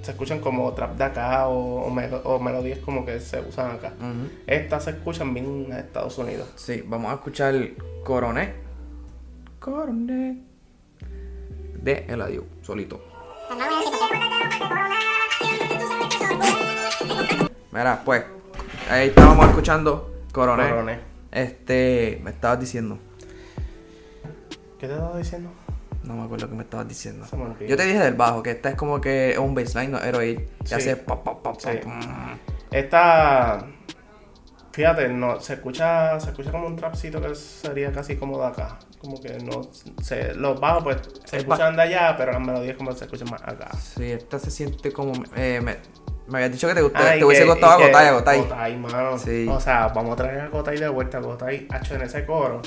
[0.02, 3.72] se escuchan como trap de acá o, o melo- o melodías como que se usan
[3.72, 3.92] acá.
[4.46, 6.48] Estas se escuchan bien en Estados Unidos.
[6.56, 7.54] Sí, vamos a escuchar
[8.04, 8.54] Coroné.
[9.60, 10.42] Coroné.
[11.82, 13.00] De Eladio, solito.
[17.72, 18.24] Mira, pues,
[18.90, 20.68] ahí estábamos escuchando Coroné.
[20.68, 21.00] Coroné.
[21.30, 22.98] Este, me estabas diciendo.
[24.78, 25.50] ¿Qué te estaba diciendo?
[26.08, 27.26] No me acuerdo qué me estabas diciendo.
[27.68, 30.00] Yo te dije del bajo, que esta es como que es un baseline, no.
[30.00, 30.74] Que Sí.
[30.74, 31.68] hace pop, pop, pop, Sí.
[31.84, 31.92] pop.
[32.70, 33.66] Esta,
[34.72, 38.78] fíjate, no, se escucha, se escucha como un trapcito que sería casi como de acá.
[39.00, 39.68] Como que no,
[40.02, 43.28] se, los bajos pues se Es escuchan de allá, pero las melodías como se escuchan
[43.30, 43.68] más acá.
[43.76, 45.12] Sí, esta se siente como.
[45.36, 45.76] Eh, me,
[46.26, 48.12] me habías dicho que te, gustó, Ah, y te hubiese que- gustado y que- Gotay,
[48.12, 48.40] Gotay.
[48.40, 49.18] Gotay, mano.
[49.18, 49.46] Sí.
[49.48, 51.18] O sea, vamos a traer a Gotay de vuelta.
[51.20, 52.60] Gotay, hacho, en ese coro,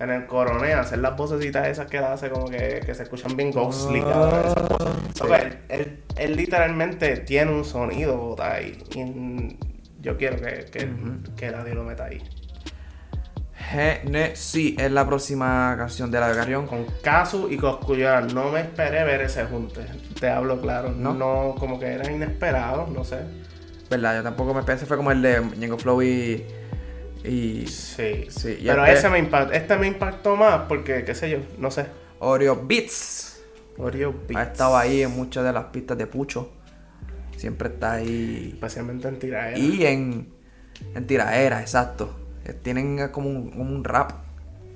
[0.00, 3.36] en el coroné, hacer las vocecitas esas que él hace como que, que se escuchan
[3.36, 4.00] bien ghostly,
[5.18, 8.78] pues, él, él- él literalmente tiene un sonido, Gotay.
[8.94, 9.56] Y
[10.00, 10.88] yo quiero que, que,
[11.36, 12.22] que nadie lo meta ahí.
[13.70, 16.66] Genesis es la próxima canción de la de Carrión.
[16.66, 19.80] Con Kazu y Cosculluela, no me esperé ver ese junte.
[20.18, 20.90] Te hablo claro.
[20.90, 21.12] ¿No?
[21.12, 23.18] No, como que era inesperado, no sé.
[23.90, 24.16] ¿Verdad?
[24.16, 26.44] Yo tampoco me pensé, fue como el de Ñengo Flow y.
[27.24, 28.26] y Sí.
[28.30, 29.52] Sí, y Pero este- ese me impactó.
[29.52, 31.86] Este me impactó más porque, qué sé yo, no sé.
[32.20, 33.40] Oreo Beats.
[33.76, 34.52] Oreo Ha Beats.
[34.52, 36.50] estado ahí en muchas de las pistas de Pucho.
[37.36, 38.50] Siempre está ahí.
[38.54, 39.56] Especialmente en tiraera.
[39.58, 40.32] Y en,
[40.94, 42.18] en tiraera, exacto.
[42.44, 44.12] Eh, Tienen como un, como un rap.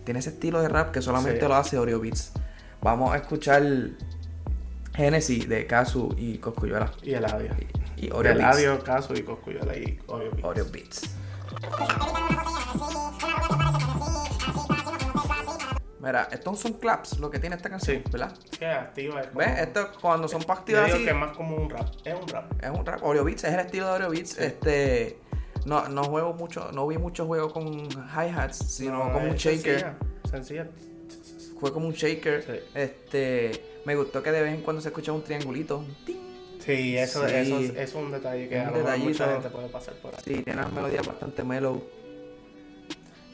[0.05, 1.47] Tiene ese estilo de rap que solamente Sí.
[1.49, 2.32] lo hace Oreo Beats.
[2.80, 3.62] Vamos a escuchar
[4.95, 6.93] Genesis de Kazu y Coscuyuela.
[7.03, 7.51] Y el audio.
[7.97, 8.57] Y, y Oreo el Beats.
[8.57, 10.45] audio, caso y coscuyuela y Oreo Beats.
[10.45, 11.14] Oreo Beats.
[16.00, 18.11] Mira, estos son claps, lo que tiene esta canción, Sí.
[18.11, 18.36] ¿verdad?
[18.59, 19.59] Que activa es como- ¿Ves?
[19.61, 21.88] Esto cuando son para activar así, que es más como un rap.
[22.05, 22.53] Es un rap.
[22.62, 23.03] es un rap.
[23.05, 24.36] Oreo Beats es el estilo de Oreo Beats.
[24.36, 25.20] Este,
[25.64, 29.94] no, no juego mucho, no vi mucho juego con hi-hats, sino No, como un shaker.
[30.28, 30.64] Sencilla.
[30.64, 30.66] sencilla.
[31.61, 32.42] Fue como un shaker.
[32.42, 32.53] Sí.
[32.74, 35.78] Este, me gustó que de vez en cuando se escuchaba un triangulito.
[35.78, 36.16] un ting.
[36.64, 37.34] Sí, eso, Sí.
[37.34, 40.14] eso es, es un detalle que Un a lo mejor mucha gente puede pasar por
[40.14, 40.20] ahí.
[40.24, 41.82] Sí, tiene unas melodías bastante mellow.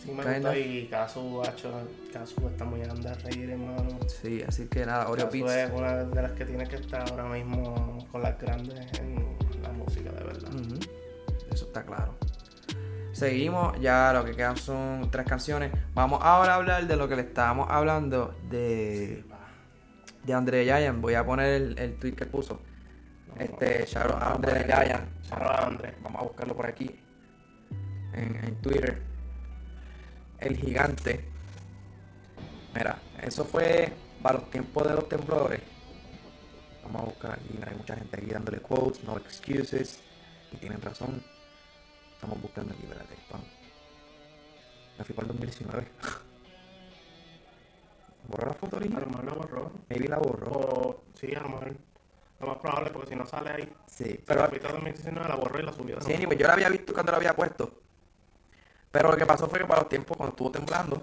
[0.02, 1.44] Sí, me gusta y hacho,
[2.12, 3.98] Kazu está muy underrated, hermano.
[4.06, 5.52] Sí, así que nada, Oreo Beats.
[5.52, 9.70] es una de las que tiene que estar ahora mismo con las grandes en la
[9.72, 10.50] música, de verdad.
[11.50, 12.14] Eso está claro.
[13.12, 15.72] Seguimos, ya lo que quedan son tres canciones.
[15.92, 19.24] Vamos ahora a hablar de lo que le estábamos hablando de,
[20.24, 21.00] de Andre Giant.
[21.00, 22.60] Voy a poner el, el tweet que puso.
[23.38, 25.32] Este, shout out a Andre Giant.
[25.32, 25.94] A Andre.
[26.02, 27.00] Vamos a buscarlo por aquí.
[28.12, 29.02] En, en Twitter.
[30.38, 31.24] El gigante.
[32.74, 35.60] Mira, eso fue para los tiempos de los temblores.
[36.84, 37.58] Vamos a buscar aquí.
[37.66, 40.00] Hay mucha gente aquí dándole quotes, no excuses.
[40.52, 41.22] Y tienen razón.
[42.14, 43.14] Estamos buscando aquí, espérate.
[44.98, 45.86] Me fui para el 2019.
[48.28, 49.02] ¿Borró la foto A original?
[49.02, 49.72] lo mejor lo borró.
[49.88, 50.50] Maybe la borró.
[50.52, 51.76] O sí, a lo mejor.
[52.40, 53.72] Lo más probable, porque si no sale ahí.
[53.86, 55.96] Sí, Pero la 2019 la borró y la subió.
[55.96, 57.80] de Sí, anyway, yo la había visto cuando la había puesto.
[58.92, 61.02] Pero lo que pasó fue que para los tiempos cuando estuvo temblando,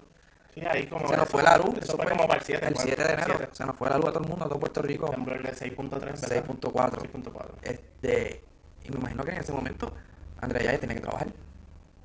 [0.54, 1.08] Sí, ahí como.
[1.10, 1.78] se nos fue la luz.
[1.82, 2.68] Eso fue como para el 7.
[2.68, 3.40] El 7 de enero.
[3.52, 5.10] Se nos fue la luz a todo el mundo, a todo Puerto Rico.
[5.10, 6.16] Temblor de 6.3.
[6.16, 7.00] 6.4.
[7.12, 7.46] 6.4.
[7.64, 8.42] Este,
[8.84, 9.94] y me imagino que en ese momento
[10.40, 11.28] Andrea ya tenía que trabajar.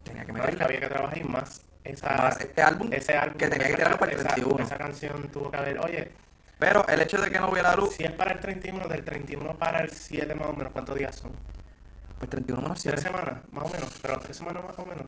[0.03, 0.65] Tenía que meterla.
[0.65, 1.63] había que trabajar y más.
[1.85, 4.65] Esa, Más este álbum ese álbum que tenía que tirarlo para el esa- 31.
[4.65, 5.79] Esa canción tuvo que haber.
[5.79, 6.13] Oye,
[6.61, 9.57] Pero el hecho de que no hubiera luz, si es para el 31, del 31
[9.59, 11.33] para el 7 más o menos, ¿cuántos días son?
[12.19, 13.09] pues 31 menos ¿Tres 7.
[13.09, 13.43] semanas?
[13.51, 13.99] Más o menos.
[14.03, 15.07] Pero tres semanas más o menos.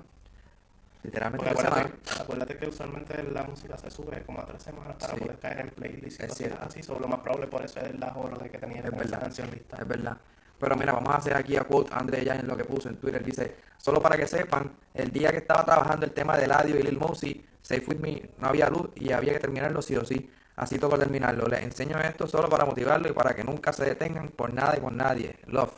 [1.03, 2.20] Literalmente tres acuérdate, semanas.
[2.20, 5.20] acuérdate que usualmente la música se sube como a tres semanas para Sí.
[5.20, 6.82] poder caer en playlist y Es cosas así.
[6.82, 9.20] So, lo más probable por eso es el ahorro de que tenía verdad.
[9.20, 9.76] canción lista.
[9.78, 10.16] Es verdad.
[10.59, 12.96] Pero mira, vamos a hacer aquí a quote André ya en lo que puso en
[12.96, 13.22] Twitter.
[13.22, 16.82] Dice, solo para que sepan, el día que estaba trabajando el tema de Eladio y
[16.82, 20.30] Lil Mosey, Safe With Me, no había luz y había que terminarlo sí o sí.
[20.57, 21.46] Así tocó terminarlo.
[21.46, 24.80] Les enseño esto solo para motivarlo y para que nunca se detengan por nada y
[24.80, 25.36] por nadie.
[25.46, 25.72] Love.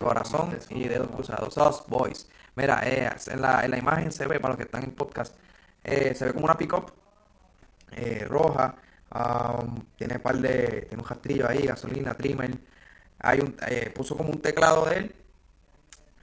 [0.00, 1.54] Corazón y dedos cruzados.
[1.54, 2.28] Sos Boys.
[2.56, 5.36] Mira, eh, en, la, en la imagen se ve, para los que están en podcast,
[5.84, 6.92] eh, se ve como una pick-up
[7.92, 8.74] eh, roja.
[9.14, 10.86] um, tiene par de.
[10.88, 12.58] Tiene un rastrillo ahí, gasolina, trimmer.
[13.20, 13.56] Hay un,
[13.94, 15.14] puso como un teclado de él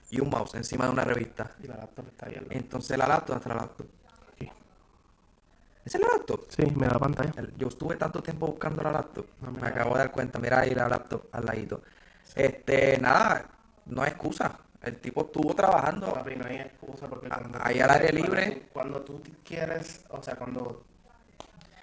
[0.10, 1.52] y un mouse encima de una revista.
[1.64, 2.48] Y la laptop está lado.
[2.50, 3.88] Entonces la laptop, hasta la laptop.
[5.88, 6.42] ¿Esa es la laptop?
[6.50, 7.32] Sí, mira la pantalla.
[7.56, 9.26] Yo estuve tanto tiempo buscando la laptop.
[9.42, 10.38] No, me acabo de dar cuenta.
[10.38, 11.82] Mira ahí la laptop al ladito.
[12.36, 13.46] Este, nada,
[13.86, 14.60] no hay excusa.
[14.82, 16.14] El tipo estuvo trabajando.
[16.14, 18.64] Papi, no hay excusa porque cuando ahí al aire libre.
[18.74, 20.84] Cuando tú quieres, o sea, cuando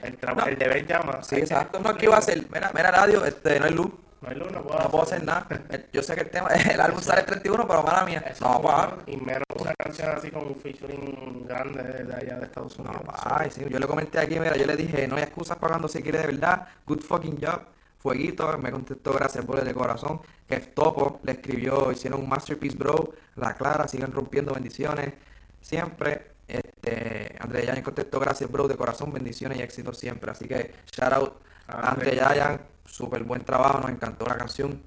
[0.02, 0.46] el, No.
[0.46, 1.22] el deber llama.
[1.22, 1.80] Sí, exacto.
[1.80, 1.96] No.
[1.96, 2.44] ¿qué iba a hacer?
[2.52, 3.90] Mira, mira radio, este, no hay luz.
[4.24, 5.46] No hay luz, no puedo, No puedo hacer nada.
[5.92, 8.24] Yo sé que el tema, el álbum sale el 31, pero mala mía.
[8.26, 8.96] Eso No, pa.
[9.06, 13.02] Y menos una canción así con un featuring grande de allá de Estados No, Unidos.
[13.04, 13.36] pa.
[13.40, 16.02] Ay, sí, yo le comenté aquí, mira, yo le dije, no hay excusas pagando si
[16.02, 16.66] quiere de verdad.
[16.86, 17.60] Good fucking job.
[17.98, 20.20] Fueguito, me contestó, gracias por el de corazón.
[20.46, 23.14] Que Topo le escribió, hicieron un masterpiece, bro.
[23.36, 25.14] La Clara, siguen rompiendo bendiciones.
[25.60, 26.32] Siempre.
[26.46, 30.30] Este, André Yayan contestó, gracias, bro, de corazón, bendiciones y éxito siempre.
[30.30, 31.32] Así que, shout out
[31.66, 32.14] a André.
[32.16, 34.82] Yayan, súper buen trabajo, nos encantó la canción.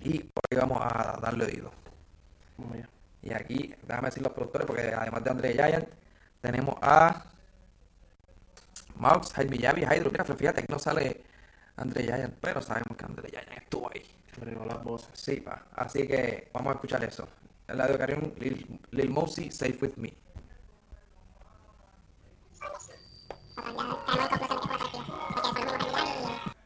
[0.00, 1.70] Y hoy vamos a darle oído.
[2.56, 2.88] Vamos allá.
[3.22, 5.88] Y aquí, déjame decir los productores, porque además de André Giant,
[6.40, 7.24] tenemos a
[8.96, 10.10] Max, Jaime Yavi, Hydro.
[10.36, 11.24] Fíjate que no sale
[11.76, 14.06] André Giant, pero sabemos que André Giant estuvo ahí.
[14.36, 15.10] Agregó las voces.
[15.12, 15.66] Sí, pa.
[15.74, 17.28] Así que vamos a escuchar eso.
[17.66, 20.16] El lado de Karim, Lil, Lil Mosey, Safe With Me.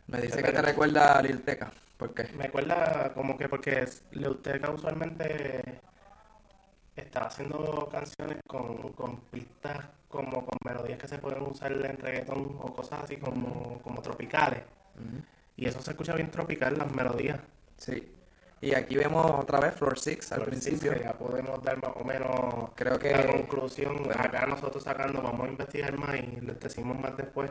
[0.06, 1.70] Me dice que te recuerda a Lil Teca.
[1.96, 2.24] ¿Por qué?
[2.36, 5.80] Me acuerda como que porque es- Lil Tecca usualmente
[6.96, 9.78] estaba haciendo canciones con, con pistas
[10.08, 14.60] como con melodías que se pueden usar en reggaeton o cosas así como, como tropicales.
[15.56, 17.40] Y eso se escucha bien tropical, las melodías.
[17.78, 18.12] Sí.
[18.60, 20.94] Y aquí vemos otra vez Floor 6 al principio.
[20.96, 24.08] ya podemos dar más o menos Creo que- la conclusión.
[24.16, 27.50] Acá nosotros sacando, vamos a investigar más y les decimos más después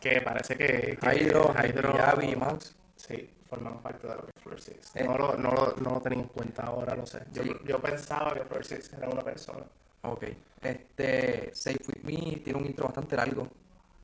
[0.00, 2.74] que parece que, que Hydro, Hydro- Yavi y Max.
[2.96, 4.96] Sí, forman parte de lo que es Floor Six.
[4.96, 5.04] Eh.
[5.04, 7.22] No, lo, no, lo, no lo tenía en cuenta ahora, lo sé.
[7.32, 7.52] Yo, Sí.
[7.66, 9.64] yo pensaba que Floor Six era una persona.
[10.02, 10.24] Ok.
[10.62, 13.48] Este, Safe With Me tiene un intro bastante largo.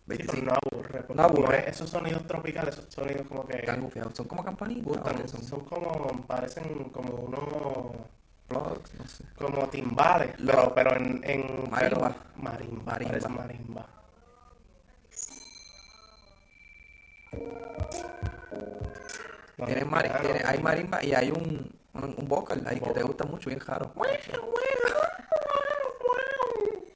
[0.07, 0.45] 25.
[0.47, 1.05] no aburre.
[1.15, 1.59] No aburre.
[1.61, 3.67] es- Esos sonidos tropicales, esos sonidos como que.
[4.15, 4.85] Son como campanitas.
[4.85, 5.17] gustan.
[5.17, 7.97] ¿o qué son Son como, parecen como unos,
[8.47, 9.25] plugs, no sé.
[9.37, 12.15] como timbales, Lo- pero, pero en, en Marimba.
[12.37, 12.83] Marimba.
[12.85, 13.29] Marimba.
[13.29, 13.87] marimba.
[19.59, 23.03] Los Tienen mari- tiene- hay marimba y hay un, un, un vocal ahí que te
[23.03, 23.93] gusta mucho, bien raro.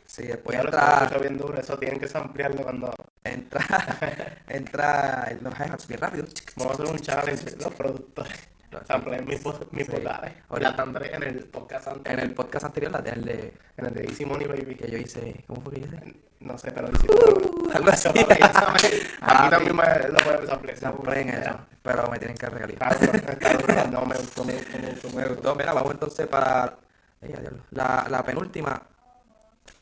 [0.06, 2.92] Sí, después lo entra, bien duro, eso tienen que ampliarlo cuando
[3.24, 3.64] entra,
[4.48, 6.24] entra los hi-hats bien rápido.
[6.56, 8.38] vamos a hacer un challenge los productores.
[8.86, 9.92] Sampleen mis, vo- mis Sí.
[10.60, 12.12] La tendré en el podcast antes.
[12.12, 14.74] En el podcast anterior, la del de, En el de Easy Money Baby.
[14.76, 16.14] que yo hice, ¿cómo fue que hice?
[16.40, 17.14] No sé, pero hiciste
[17.74, 18.08] algo así.
[18.30, 18.42] Aquí
[19.20, 20.78] Ah, también me lo pueden samplear.
[20.78, 22.96] Sampleen eso, pero me tienen que regalar.
[22.96, 23.90] Claro.
[23.90, 25.10] No, me gustó, me gustó, me gustó.
[25.16, 26.76] Me gustó, mira, vamos entonces para
[27.70, 28.80] la, la penúltima.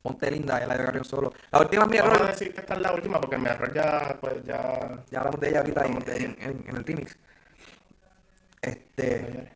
[0.02, 1.32] Ponte linda, la de Garrión solo.
[1.50, 2.30] La última es mi Vamos a error.
[2.30, 4.98] decir que esta es la última porque mi error ya, pues ya...
[5.10, 7.16] Ya hablamos de ella ahorita en, de en- en- en el remix.
[8.60, 9.52] Este.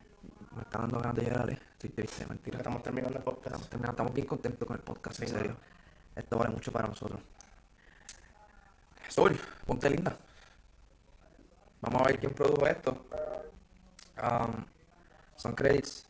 [0.55, 1.59] Me está dando ganas de llorar, eh.
[1.73, 2.57] Estoy triste, mentira.
[2.57, 3.47] Estamos terminando el podcast.
[3.47, 5.57] Estamos, terminando, estamos bien contentos con el podcast, en serio.
[6.15, 7.19] Esto vale mucho para nosotros.
[9.09, 10.15] Sol, ponte linda.
[11.81, 13.05] Vamos a ver quién produjo esto.
[14.21, 14.63] Um,
[15.35, 16.05] son credits.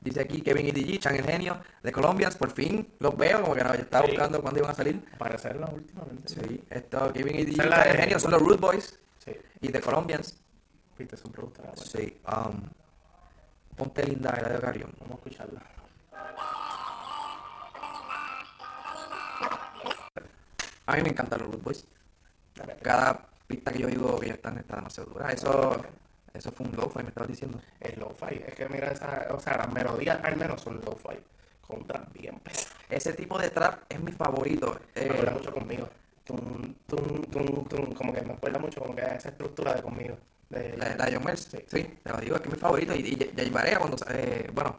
[0.00, 2.36] Dice aquí Kevin y DG, Chan el genio de Colombians.
[2.36, 4.12] Por fin los veo, como que no, yo estaba Sí.
[4.12, 5.04] buscando cuándo iban a salir.
[5.18, 6.28] Parecerla últimamente.
[6.28, 9.32] Sí, esto Kevin y DG, Chan el de- genio son los Root Boys Sí.
[9.60, 10.40] y de Colombians.
[10.98, 12.60] Bueno, Sí, um,
[13.76, 14.92] ponte linda de Radio Carrión.
[14.98, 15.62] Vamos a escucharla.
[20.86, 21.84] A mí me encantan los Root Boys.
[22.82, 25.30] Cada pista que yo digo que ellos están está demasiado dura.
[25.30, 25.80] Eso,
[26.32, 27.60] eso fue un lo-fi, me estabas diciendo.
[27.78, 28.42] Es lo-fi.
[28.46, 29.28] Es que mira esa...
[29.30, 31.16] O sea, las melodías al menos son lo-fi.
[31.60, 32.74] Con trap bien pesado.
[32.88, 34.80] Ese tipo de trap es mi favorito.
[34.96, 35.88] Me Eh, acuerda mucho conmigo.
[36.24, 37.24] Tum, tum,
[37.66, 37.92] tum.
[37.94, 40.16] Como que me acuerda mucho como que esa estructura de conmigo.
[40.48, 41.82] De, la, la de John Wells, Sí.
[42.02, 42.94] te lo digo, es que es mi favorito.
[42.94, 44.76] Y, y Jay Barea cuando, eh, bueno,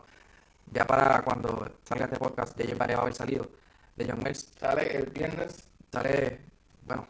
[0.71, 3.47] ya para cuando salga este podcast, Jay Barea va a haber salido
[3.95, 4.49] de John Wells.
[4.59, 6.39] Sale el viernes, Sale,
[6.85, 7.07] bueno,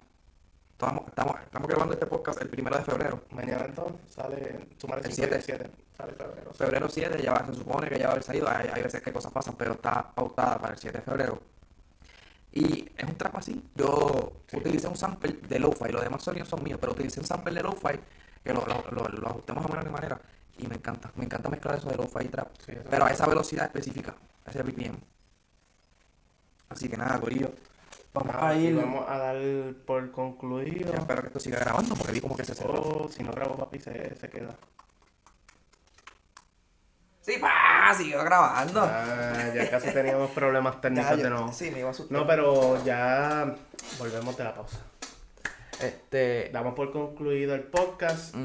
[0.72, 3.24] estamos, estamos, estamos grabando este podcast el primero de febrero.
[3.32, 4.68] mañana entonces, sale...
[4.78, 5.41] Sumar El 7.
[5.41, 5.70] 7.
[5.97, 6.53] Sale febrero.
[6.53, 8.49] Febrero 7 ya va- se supone que ya va a haber salido.
[8.49, 11.41] Hay, hay veces que cosas pasan, pero está pautada para el 7 de febrero.
[12.51, 13.64] Y es un trap así.
[13.76, 14.57] Yo Sí.
[14.57, 15.91] utilicé un sample de lo-fi.
[15.91, 17.99] Los demás sonidos son míos, pero utilicé un sample de lo-fi
[18.44, 20.20] que lo, lo, lo, lo ajustemos de manera.
[20.58, 21.12] Y me encanta.
[21.16, 22.50] Me encanta mezclar eso de lo-fi y trap.
[22.66, 24.14] Sí, pero a esa velocidad específica,
[24.46, 24.98] a ese BPM.
[26.70, 27.52] Así que nada, Corillo.
[28.14, 28.76] Vamos Ah, a ir.
[28.76, 29.38] vamos a dar
[29.86, 30.92] por concluido.
[30.92, 32.74] Yo espero que esto siga grabando porque vi como que se cerró.
[32.82, 34.56] Oh, si no grabo, papi, se, se queda.
[37.22, 38.82] Sí, pa, siguió grabando.
[38.84, 41.54] Ah, ya casi teníamos problemas Ya, técnicos de nuevo.
[41.54, 42.18] Sí, me iba a asustar.
[42.18, 43.56] No, pero ya
[44.00, 44.80] volvemos de la pausa.
[45.82, 46.50] Este.
[46.52, 48.36] Damos por concluido el podcast.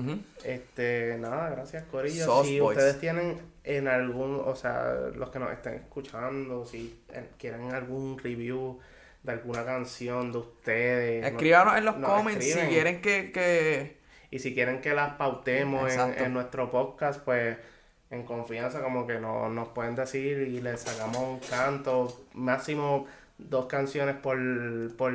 [0.45, 2.45] Este, nada, gracias Corillo.
[2.45, 2.76] Si Boys.
[2.76, 7.01] ustedes tienen en algún, o sea, los que nos estén escuchando, si
[7.39, 8.78] quieren algún review
[9.22, 11.22] de alguna canción de ustedes.
[11.22, 13.97] no- Escríbanos en los comments si quieren que, que...
[14.30, 17.57] Y si quieren que las pautemos en, en nuestro podcast, pues
[18.11, 23.07] en confianza como que no, nos pueden decir y les sacamos un canto, máximo
[23.39, 24.39] dos canciones por,
[24.97, 25.12] por,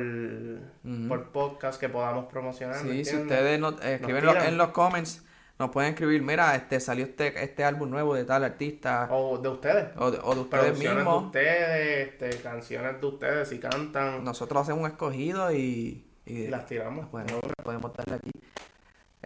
[1.08, 2.84] por podcast que podamos promocionar.
[2.84, 5.24] ¿me Sí, si ustedes nos eh, escriben en los comments,
[5.58, 9.48] nos pueden escribir, mira, este salió este, este álbum nuevo de tal artista, O de
[9.48, 9.88] ustedes.
[9.96, 11.24] o de, o de ustedes de mismos.
[11.26, 17.10] ustedes, este, canciones de ustedes, si cantan, Nosotros hacemos un escogido y, y las tiramos.
[17.10, 18.30] bueno, podemos darle aquí.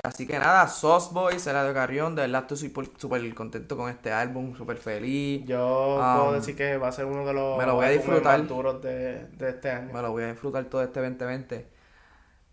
[0.03, 3.89] Así que nada, Sauce Boys, el de Carrión, de verdad estoy súper súper contento con
[3.89, 5.47] este álbum, súper feliz.
[5.47, 7.89] Yo Um, puedo decir que va a ser uno de los me lo voy a
[7.89, 8.39] álbumes disfrutar.
[8.41, 9.93] más duros de, de este año.
[9.93, 11.69] Me lo voy a disfrutar todo este 2020.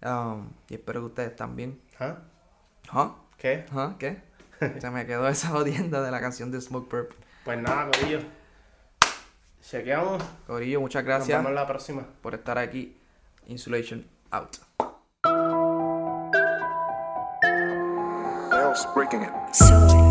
[0.03, 1.81] Um, y espero que ustedes también.
[1.99, 2.17] ¿Ah?
[2.91, 3.15] ¿Ah?
[3.37, 3.65] ¿Qué?
[3.73, 3.95] ¿Ah?
[3.97, 4.21] ¿Qué?
[4.79, 7.11] Se me quedó esa jodienda de la canción de Smoke Purp.
[7.43, 8.19] Pues nada, Corillo.
[9.61, 10.21] Chequeamos.
[10.45, 12.05] Corillo, muchas Nos gracias vemos la próxima.
[12.21, 12.97] por estar aquí.
[13.47, 14.57] Insulation out.
[18.71, 19.33] Bells breaking it.
[19.53, 20.10] Soul.